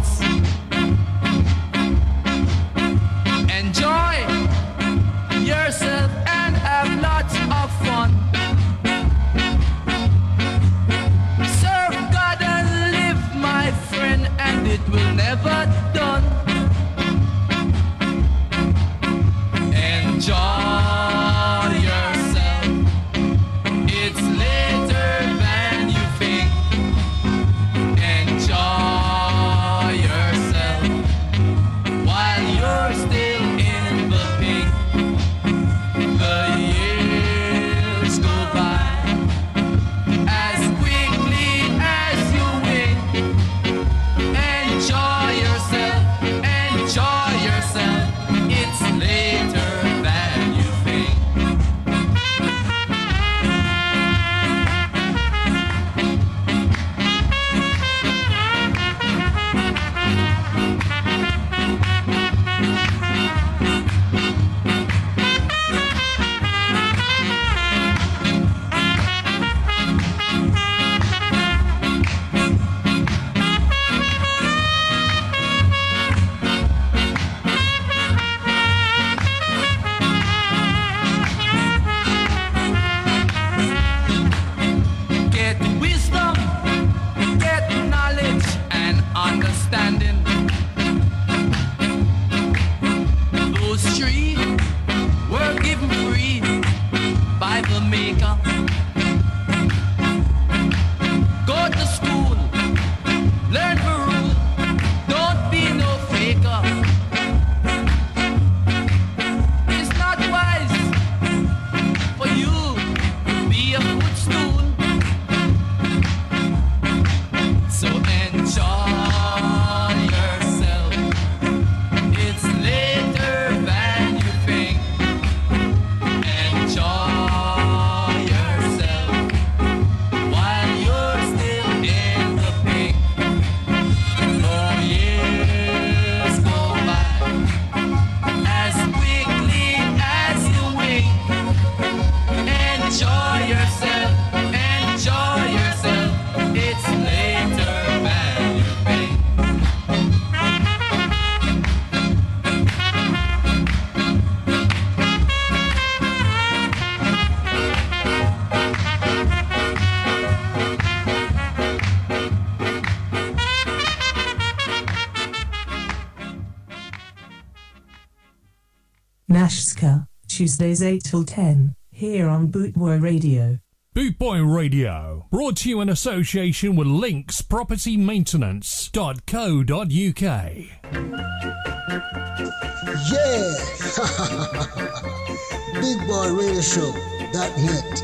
Tuesdays 170.36 170.82
8 170.82 171.02
till 171.02 171.24
10, 171.24 171.74
here 171.92 172.28
on 172.28 172.48
Bootboy 172.48 173.00
Radio. 173.00 173.58
Bootboy 173.94 174.54
Radio, 174.54 175.26
brought 175.30 175.56
to 175.56 175.70
you 175.70 175.80
in 175.80 175.88
association 175.88 176.76
with 176.76 176.86
Links 176.86 177.40
Property 177.40 177.96
Maintenance.co.uk. 177.96 180.20
Yeah! 180.20 180.52
Big 185.80 186.06
Boy 186.06 186.34
Radio 186.34 186.60
Show, 186.60 186.92
that 187.32 187.52
hit. 187.56 188.02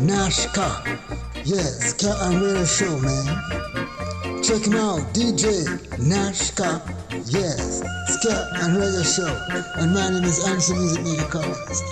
Nashka. 0.00 0.98
Yes, 1.44 1.90
Ska 1.90 2.12
and 2.22 2.42
Radio 2.42 2.64
Show, 2.64 2.98
man. 2.98 4.42
Check 4.42 4.66
him 4.66 4.74
out, 4.74 5.14
DJ 5.14 5.62
Nashka. 6.00 7.01
Yes, 7.12 7.82
Ska 8.08 8.48
and 8.62 8.74
Radio 8.74 9.02
Show. 9.02 9.28
And 9.76 9.92
my 9.92 10.08
name 10.08 10.24
is 10.24 10.48
Anson 10.48 10.78
Music 10.78 11.04
Maker 11.04 11.28
Collins. 11.28 11.82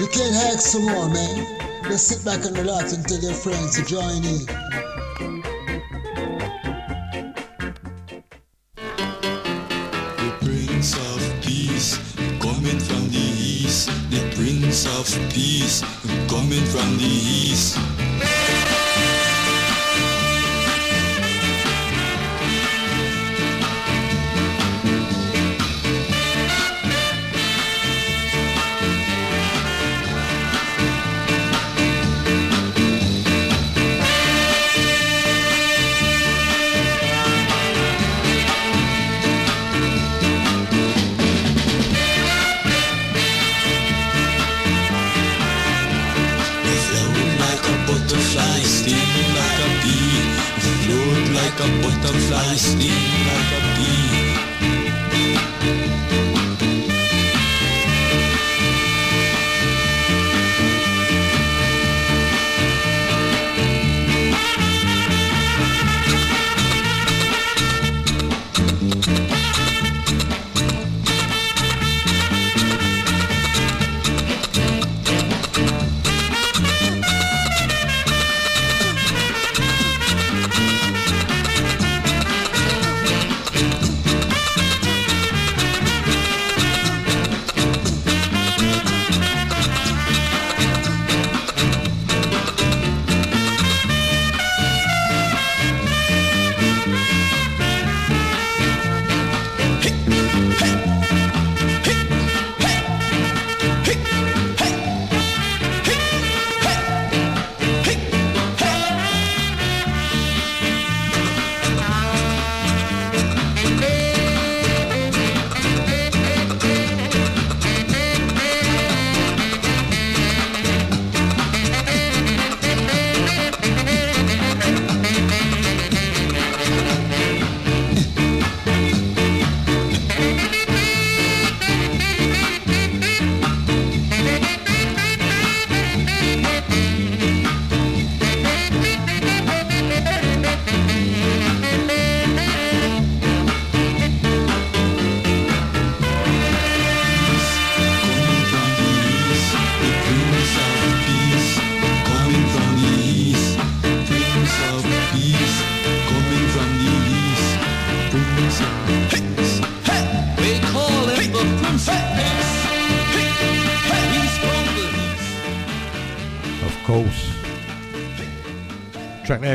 You 0.00 0.08
can't 0.08 0.34
hack 0.34 0.58
some 0.58 0.84
more, 0.86 1.08
man. 1.08 1.84
Just 1.84 2.08
sit 2.08 2.24
back 2.24 2.44
and 2.44 2.58
relax 2.58 2.92
and 2.92 3.06
tell 3.06 3.20
your 3.20 3.32
friends 3.32 3.76
to 3.76 3.84
join 3.84 4.24
in. 4.24 4.42
The 10.18 10.34
Prince 10.40 10.94
of 10.96 11.42
Peace, 11.42 11.98
coming 12.40 12.80
from 12.80 13.08
the 13.10 13.22
east. 13.38 13.88
The 14.10 14.18
Prince 14.34 14.84
of 14.98 15.06
Peace, 15.30 15.82
coming 16.28 16.64
from 16.64 16.98
the 16.98 17.04
east. 17.04 17.85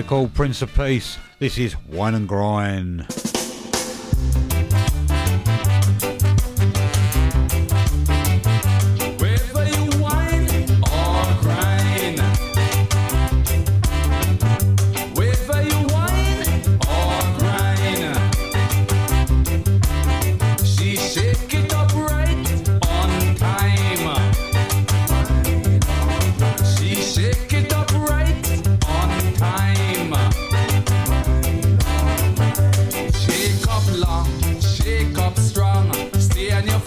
called 0.03 0.33
Prince 0.33 0.61
of 0.61 0.73
Peace. 0.73 1.17
This 1.39 1.57
is 1.57 1.75
Wine 1.87 2.15
and 2.15 2.27
Grind. 2.27 3.20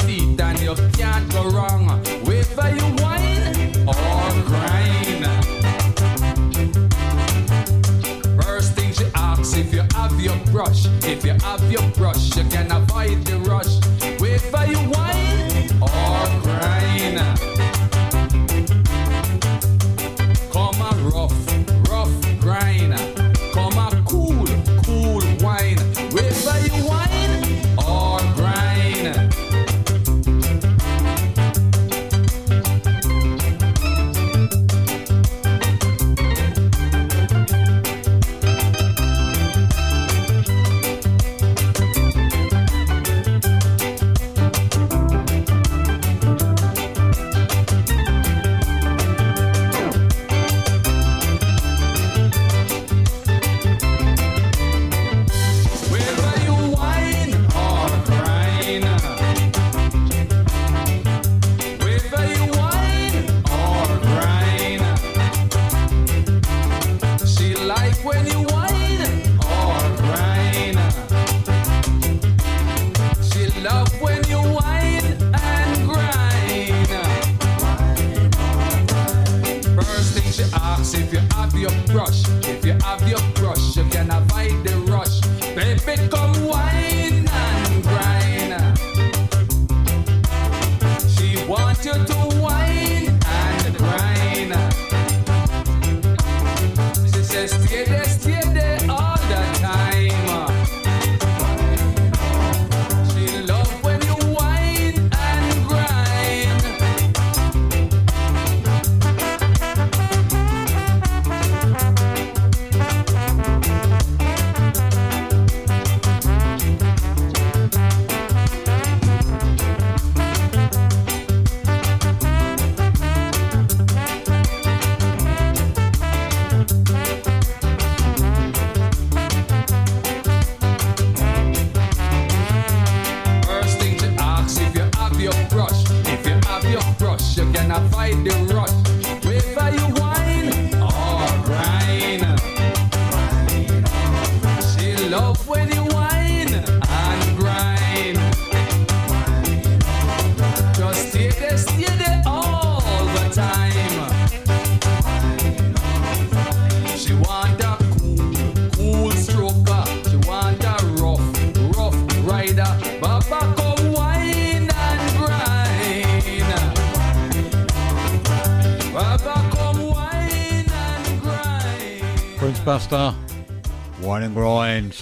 seat 0.04 0.40
and 0.40 0.60
you 0.60 0.74
can't 0.92 1.26
go 1.32 1.48
wrong. 1.50 1.86
Whether 2.24 2.68
you 2.76 2.86
whine 3.02 3.54
or 3.88 4.30
grind. 4.48 5.24
First 8.42 8.74
thing 8.74 8.92
she 8.92 9.06
asks 9.14 9.56
if 9.56 9.72
you 9.72 9.84
have 9.94 10.20
your 10.20 10.36
brush. 10.52 10.86
If 11.04 11.24
you 11.24 11.34
have 11.46 11.62
your 11.72 11.88
brush, 11.92 12.36
you 12.36 12.44
can 12.44 12.70
avoid 12.70 13.24
the 13.24 13.38
rush. 13.50 14.03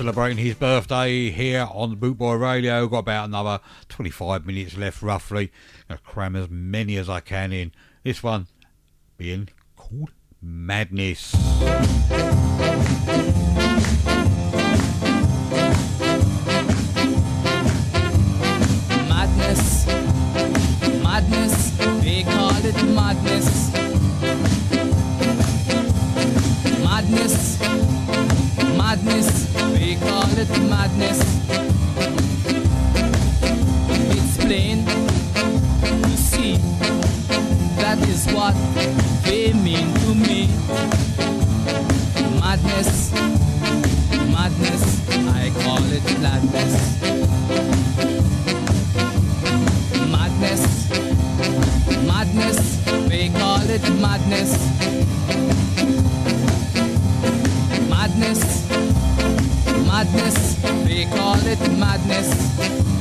celebrating 0.02 0.38
his 0.44 0.56
birthday 0.56 1.30
here 1.30 1.68
on 1.70 1.94
Bootboy 1.94 2.40
Radio. 2.40 2.88
Got 2.88 2.98
about 2.98 3.28
another 3.28 3.60
25 3.88 4.44
minutes 4.44 4.76
left, 4.76 5.00
roughly. 5.00 5.52
Gonna 5.86 6.00
cram 6.04 6.34
as 6.34 6.50
many 6.50 6.96
as 6.96 7.08
I 7.08 7.20
can 7.20 7.52
in. 7.52 7.70
This 8.02 8.20
one 8.20 8.48
being 9.16 9.48
called 9.76 10.10
Madness. 10.42 11.36
madness. 54.28 54.56
Madness. 57.88 58.68
Madness. 59.86 60.54
They 60.84 61.04
call 61.06 61.46
it 61.46 61.60
madness. 61.78 62.91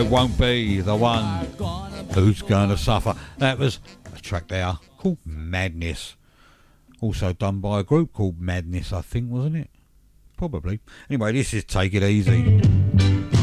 I 0.00 0.02
won't 0.04 0.38
be 0.38 0.80
the 0.80 0.96
one 0.96 1.44
who's 2.14 2.40
going 2.40 2.70
to 2.70 2.78
suffer. 2.78 3.14
That 3.36 3.58
was 3.58 3.80
a 4.16 4.18
track 4.18 4.48
there 4.48 4.78
called 4.96 5.18
Madness. 5.26 6.16
Also 7.02 7.34
done 7.34 7.60
by 7.60 7.80
a 7.80 7.82
group 7.82 8.14
called 8.14 8.40
Madness, 8.40 8.94
I 8.94 9.02
think, 9.02 9.30
wasn't 9.30 9.56
it? 9.56 9.70
Probably. 10.38 10.80
Anyway, 11.10 11.32
this 11.32 11.52
is 11.52 11.64
Take 11.64 11.92
It 11.92 12.02
Easy. 12.02 13.39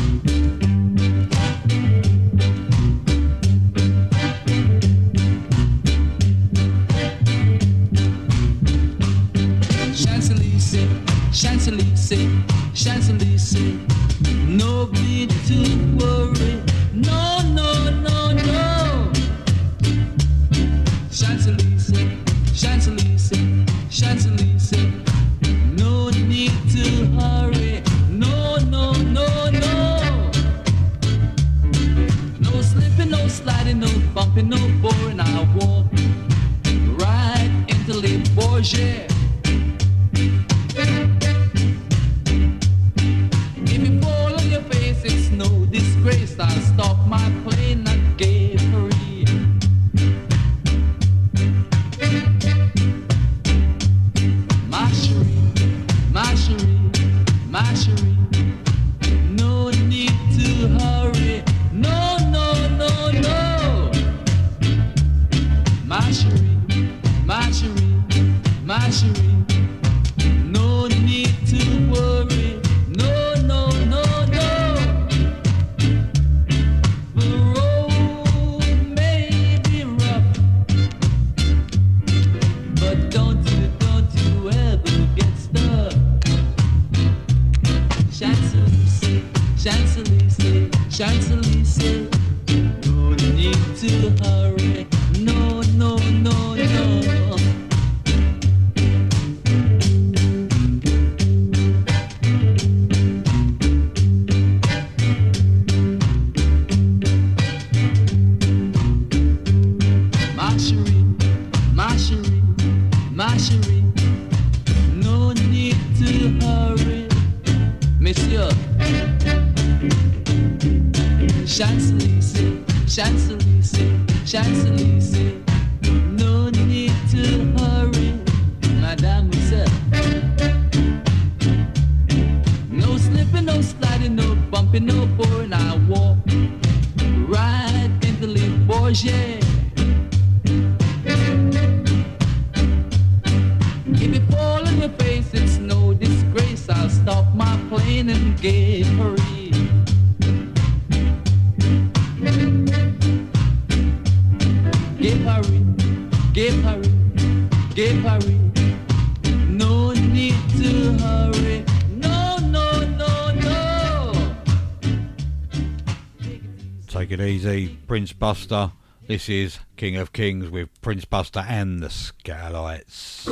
Prince 168.08 168.20
Buster. 168.20 168.72
This 169.06 169.28
is 169.28 169.60
King 169.76 169.98
of 169.98 170.14
Kings 170.14 170.50
with 170.50 170.70
Prince 170.82 171.04
Buster 171.04 171.44
and 171.46 171.82
the 171.82 171.90
Skylights. 171.90 173.28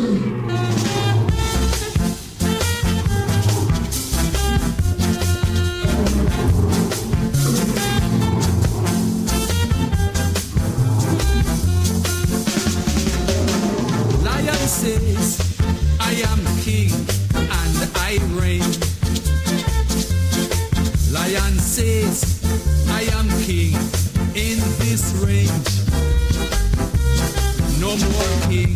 No 27.98 28.10
more 28.10 28.50
king 28.50 28.76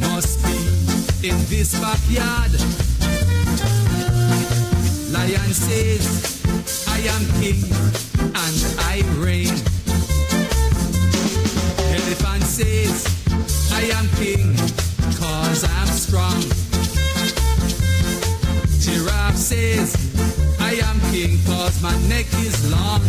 must 0.00 0.42
be 0.42 1.28
in 1.28 1.36
this 1.46 1.78
backyard. 1.78 2.50
Lion 5.12 5.52
says, 5.54 6.42
I 6.88 6.98
am 7.06 7.22
king 7.40 7.62
and 8.18 8.58
I 8.80 9.04
reign. 9.22 9.54
Elephant 11.94 12.42
says, 12.42 13.06
I 13.72 13.82
am 13.94 14.08
king 14.16 14.56
cause 15.20 15.62
I'm 15.62 15.86
strong. 15.86 16.42
Giraffe 18.80 19.36
says, 19.36 19.94
I 20.58 20.72
am 20.82 20.98
king 21.12 21.38
cause 21.46 21.80
my 21.80 21.96
neck 22.08 22.26
is 22.42 22.72
long. 22.72 23.02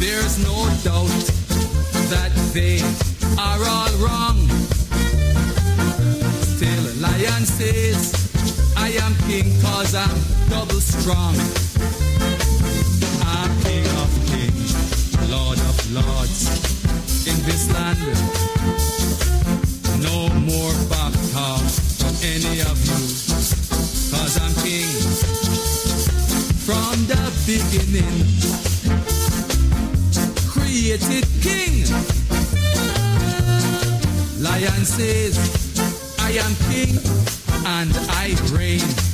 There's 0.00 0.42
no 0.42 0.68
doubt 0.82 1.43
that 2.10 2.32
they 2.52 2.80
are 3.38 3.60
all 3.64 3.92
wrong. 4.02 4.38
Still, 6.54 6.84
a 6.90 6.94
lion 7.00 7.44
says, 7.46 8.12
I 8.76 8.88
am 9.04 9.14
king 9.28 9.48
cause 9.62 9.94
I'm 9.94 10.18
double 10.50 10.80
strong. 10.80 11.34
I'm 13.24 13.50
king 13.62 13.86
of 14.02 14.10
kings, 14.28 14.74
lord 15.30 15.58
of 15.58 15.76
lords 15.92 16.48
in 17.26 17.36
this 17.48 17.70
land. 17.72 17.98
No 20.02 20.28
more 20.40 20.74
back 20.90 21.14
talk 21.32 21.64
from 21.98 22.14
any 22.22 22.60
of 22.60 22.76
you 22.84 23.00
cause 24.10 24.36
I'm 24.42 24.54
king 24.62 24.90
from 26.66 27.06
the 27.06 27.22
beginning 27.46 28.63
created 30.98 31.28
king. 31.42 31.84
Lion 34.40 34.84
says, 34.84 35.36
I 36.20 36.30
am 36.32 36.54
king 36.70 36.98
and 37.66 37.92
I 38.10 38.36
reign. 38.52 39.13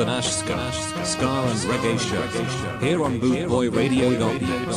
The 0.00 0.06
Nash 0.06 0.30
Ska, 0.32 0.72
Ska 1.04 1.28
and 1.28 1.58
Reggae 1.68 1.98
Show. 2.00 2.22
Here 2.78 3.04
on 3.04 3.20
BootboyRadio.net. 3.20 4.76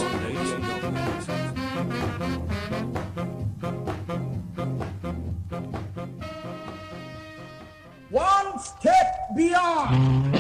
One 8.10 8.60
step 8.60 9.30
beyond. 9.38 10.33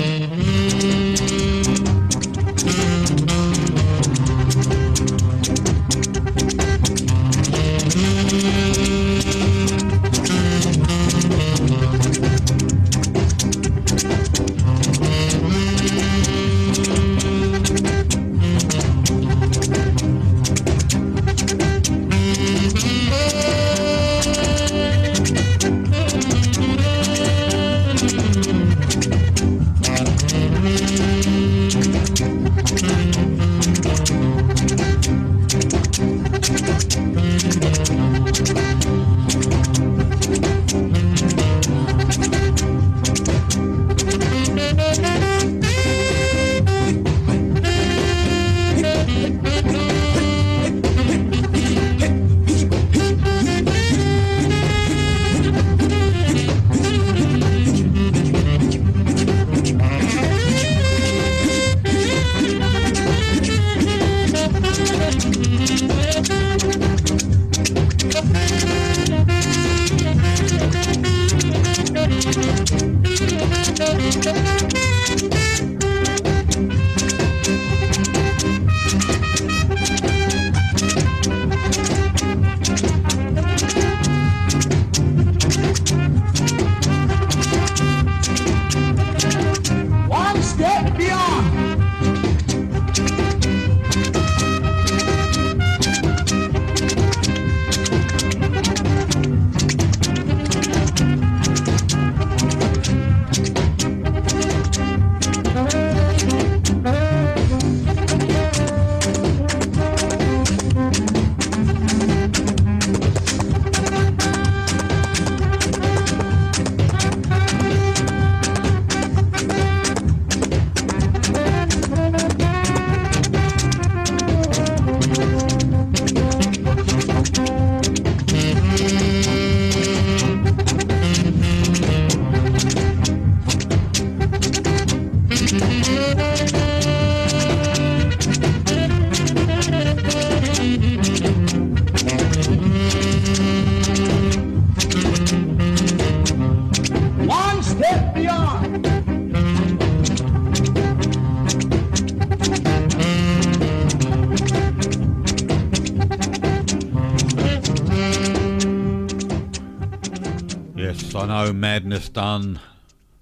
Madness 161.52 162.10
done 162.10 162.60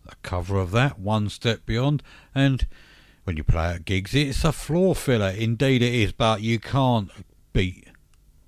a 0.07 0.15
cover 0.21 0.57
of 0.57 0.71
that, 0.71 0.99
One 0.99 1.29
Step 1.29 1.65
Beyond, 1.65 2.03
and 2.35 2.67
when 3.23 3.37
you 3.37 3.43
play 3.43 3.73
at 3.73 3.85
gigs, 3.85 4.13
it's 4.13 4.43
a 4.43 4.51
floor 4.51 4.95
filler. 4.95 5.29
Indeed, 5.29 5.81
it 5.81 5.93
is, 5.93 6.11
but 6.11 6.41
you 6.41 6.59
can't 6.59 7.09
beat 7.53 7.87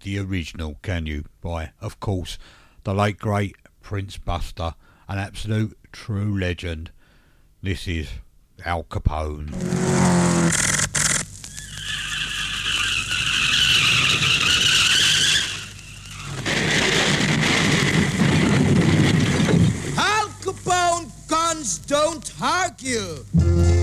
the 0.01 0.19
original, 0.19 0.75
can 0.81 1.05
you? 1.05 1.25
By, 1.41 1.71
of 1.79 1.99
course, 1.99 2.37
the 2.83 2.93
late 2.93 3.17
great 3.17 3.55
Prince 3.81 4.17
Buster, 4.17 4.75
an 5.07 5.17
absolute 5.17 5.77
true 5.91 6.37
legend. 6.37 6.91
This 7.61 7.87
is 7.87 8.09
Al 8.65 8.83
Capone. 8.83 10.32
Argue. 22.83 23.82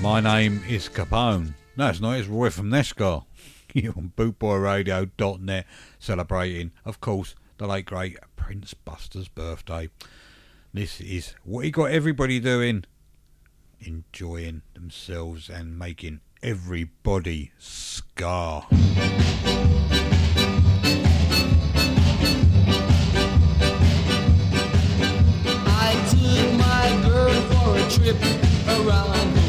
My 0.00 0.20
name 0.20 0.62
is 0.68 0.88
Capone. 0.88 1.54
No, 1.76 1.88
it's 1.88 2.00
not. 2.00 2.18
It's 2.18 2.28
Roy 2.28 2.50
from 2.50 2.70
Nescar. 2.70 3.24
Here 3.74 3.92
on 3.96 4.12
bootboyradio.net, 4.16 5.66
celebrating, 5.98 6.70
of 6.84 7.00
course, 7.00 7.34
the 7.56 7.66
late 7.66 7.86
great 7.86 8.16
Prince 8.36 8.74
Buster's 8.74 9.26
birthday. 9.26 9.88
This 10.72 11.00
is 11.00 11.34
what 11.42 11.64
he 11.64 11.72
got 11.72 11.90
everybody 11.90 12.38
doing, 12.38 12.84
enjoying 13.80 14.62
themselves 14.74 15.50
and 15.50 15.76
making 15.76 16.20
everybody 16.44 17.50
ska. 17.58 18.66
I 25.66 25.92
took 26.08 26.52
my 26.56 27.02
girl 27.08 27.34
for 27.50 27.76
a 27.76 27.90
trip 27.90 28.16
around 28.68 29.47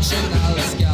my 0.00 0.87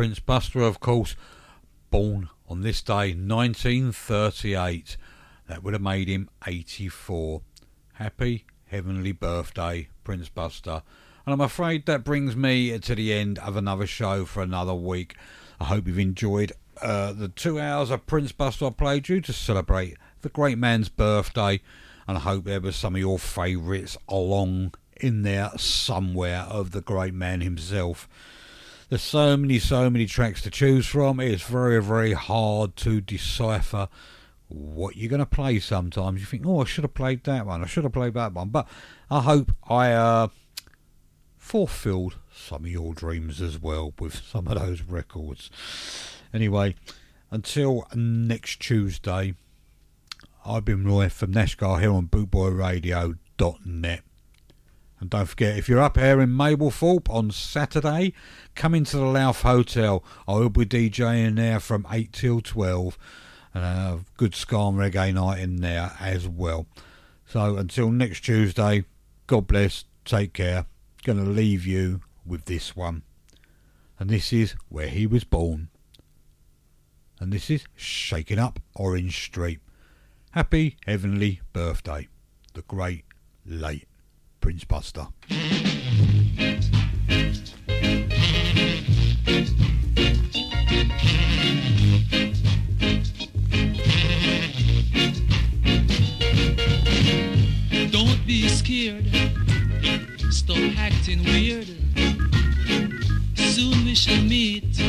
Prince 0.00 0.18
Buster, 0.18 0.62
of 0.62 0.80
course, 0.80 1.14
born 1.90 2.30
on 2.48 2.62
this 2.62 2.80
day, 2.80 3.12
1938. 3.12 4.96
That 5.46 5.62
would 5.62 5.74
have 5.74 5.82
made 5.82 6.08
him 6.08 6.30
84. 6.46 7.42
Happy 7.92 8.46
heavenly 8.68 9.12
birthday, 9.12 9.88
Prince 10.02 10.30
Buster. 10.30 10.82
And 11.26 11.34
I'm 11.34 11.40
afraid 11.42 11.84
that 11.84 12.02
brings 12.02 12.34
me 12.34 12.78
to 12.78 12.94
the 12.94 13.12
end 13.12 13.40
of 13.40 13.56
another 13.56 13.86
show 13.86 14.24
for 14.24 14.42
another 14.42 14.72
week. 14.72 15.16
I 15.60 15.64
hope 15.64 15.86
you've 15.86 15.98
enjoyed 15.98 16.52
uh, 16.80 17.12
the 17.12 17.28
two 17.28 17.60
hours 17.60 17.90
of 17.90 18.06
Prince 18.06 18.32
Buster 18.32 18.68
I 18.68 18.70
played 18.70 19.10
you 19.10 19.20
to 19.20 19.34
celebrate 19.34 19.98
the 20.22 20.30
great 20.30 20.56
man's 20.56 20.88
birthday. 20.88 21.60
And 22.08 22.16
I 22.16 22.22
hope 22.22 22.44
there 22.44 22.62
were 22.62 22.72
some 22.72 22.94
of 22.94 23.00
your 23.02 23.18
favourites 23.18 23.98
along 24.08 24.72
in 24.96 25.24
there 25.24 25.50
somewhere 25.58 26.46
of 26.48 26.70
the 26.70 26.80
great 26.80 27.12
man 27.12 27.42
himself. 27.42 28.08
There's 28.90 29.00
so 29.02 29.36
many, 29.36 29.58
so 29.60 29.88
many 29.88 30.04
tracks 30.06 30.42
to 30.42 30.50
choose 30.50 30.84
from. 30.88 31.20
It's 31.20 31.44
very, 31.44 31.80
very 31.80 32.12
hard 32.12 32.74
to 32.78 33.00
decipher 33.00 33.88
what 34.48 34.96
you're 34.96 35.08
going 35.08 35.20
to 35.20 35.26
play 35.26 35.60
sometimes. 35.60 36.18
You 36.18 36.26
think, 36.26 36.44
oh, 36.44 36.62
I 36.62 36.64
should 36.64 36.82
have 36.82 36.94
played 36.94 37.22
that 37.22 37.46
one. 37.46 37.62
I 37.62 37.68
should 37.68 37.84
have 37.84 37.92
played 37.92 38.14
that 38.14 38.32
one. 38.32 38.48
But 38.48 38.66
I 39.08 39.20
hope 39.20 39.52
I 39.68 39.92
uh, 39.92 40.26
fulfilled 41.38 42.18
some 42.34 42.64
of 42.64 42.70
your 42.70 42.92
dreams 42.92 43.40
as 43.40 43.62
well 43.62 43.94
with 44.00 44.16
some 44.28 44.48
of 44.48 44.58
those 44.58 44.82
records. 44.82 45.52
Anyway, 46.34 46.74
until 47.30 47.86
next 47.94 48.58
Tuesday, 48.58 49.34
I've 50.44 50.64
been 50.64 50.84
Roy 50.84 51.08
from 51.08 51.32
Nashgar 51.32 51.78
here 51.80 51.92
on 51.92 52.08
bootboyradio.net. 52.08 54.02
And 55.00 55.08
don't 55.08 55.26
forget, 55.26 55.56
if 55.56 55.68
you're 55.68 55.80
up 55.80 55.96
here 55.96 56.20
in 56.20 56.30
Mablethorpe 56.30 57.08
on 57.08 57.30
Saturday, 57.30 58.12
come 58.54 58.74
into 58.74 58.98
the 58.98 59.04
Louth 59.04 59.40
Hotel. 59.40 60.04
I 60.28 60.34
will 60.34 60.50
be 60.50 60.66
DJing 60.66 61.36
there 61.36 61.58
from 61.58 61.86
8 61.90 62.12
till 62.12 62.42
12. 62.42 62.98
And 63.54 63.64
have 63.64 64.00
a 64.00 64.04
good 64.18 64.34
ska 64.34 64.68
and 64.68 64.78
reggae 64.78 65.14
night 65.14 65.40
in 65.40 65.56
there 65.56 65.92
as 65.98 66.28
well. 66.28 66.66
So 67.26 67.56
until 67.56 67.90
next 67.90 68.20
Tuesday, 68.20 68.84
God 69.26 69.46
bless, 69.46 69.84
take 70.04 70.34
care. 70.34 70.66
Gonna 71.02 71.24
leave 71.24 71.66
you 71.66 72.02
with 72.26 72.44
this 72.44 72.76
one. 72.76 73.02
And 73.98 74.10
this 74.10 74.32
is 74.32 74.54
Where 74.68 74.88
He 74.88 75.06
Was 75.06 75.24
Born. 75.24 75.68
And 77.18 77.32
this 77.32 77.50
is 77.50 77.64
Shaking 77.74 78.38
Up 78.38 78.60
Orange 78.74 79.24
Street. 79.24 79.60
Happy 80.32 80.76
heavenly 80.86 81.40
birthday, 81.52 82.08
the 82.54 82.62
great 82.62 83.04
late 83.44 83.88
Prince 84.40 84.64
Buster. 84.64 85.06
Don't 97.90 98.26
be 98.26 98.48
scared. 98.48 99.06
Stop 100.30 100.56
acting 100.78 101.22
weird. 101.24 101.66
Soon 103.36 103.84
we 103.84 103.94
shall 103.94 104.22
meet 104.22 104.80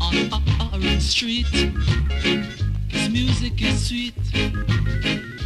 on 0.00 0.14
Orange 0.72 1.02
Street. 1.02 1.46
This 2.90 3.08
music 3.10 3.60
is 3.60 3.88
sweet. 3.88 4.14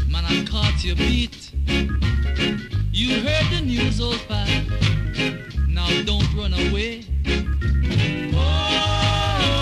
Man, 0.09 0.25
I 0.25 0.45
caught 0.49 0.85
your 0.85 0.97
beat. 0.97 1.51
You 2.99 3.21
heard 3.21 3.51
the 3.53 3.61
news, 3.61 4.01
old 4.01 4.19
pal. 4.27 4.47
Now 5.69 5.87
don't 6.05 6.33
run 6.35 6.55
away. 6.55 7.05
Oh, 8.33 9.53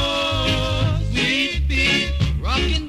sweet 1.11 1.63
pea, 1.69 2.13
rocking 2.41 2.84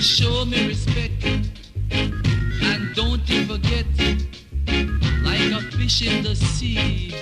Show 0.00 0.44
me 0.44 0.68
respect. 0.68 1.24
And 1.90 2.94
don't 2.94 3.26
you 3.30 3.46
forget, 3.46 3.86
like 5.24 5.50
a 5.52 5.62
fish 5.72 6.02
in 6.02 6.22
the 6.22 6.36
sea, 6.36 7.14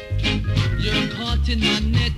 you're 0.79 1.09
caught 1.15 1.49
in 1.49 1.61
my 1.61 1.79
net. 1.79 2.13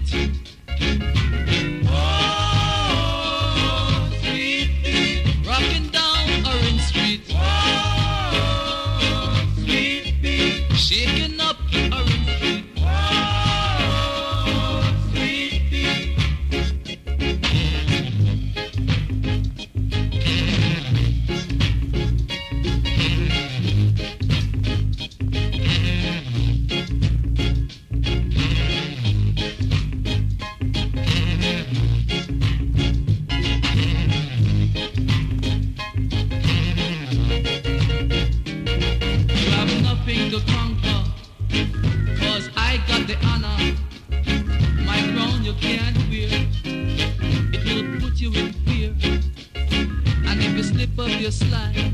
You 51.27 51.33
slide. 51.33 51.93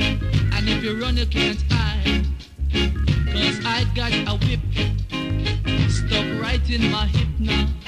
And 0.00 0.68
if 0.68 0.82
you 0.82 1.00
run, 1.00 1.16
you 1.16 1.26
can't 1.26 1.62
hide. 1.70 2.26
Cause 3.32 3.60
I 3.64 3.84
got 3.94 4.12
a 4.12 4.34
whip 4.44 4.60
stuck 5.88 6.26
right 6.42 6.68
in 6.68 6.90
my 6.90 7.06
hip 7.06 7.28
now. 7.38 7.81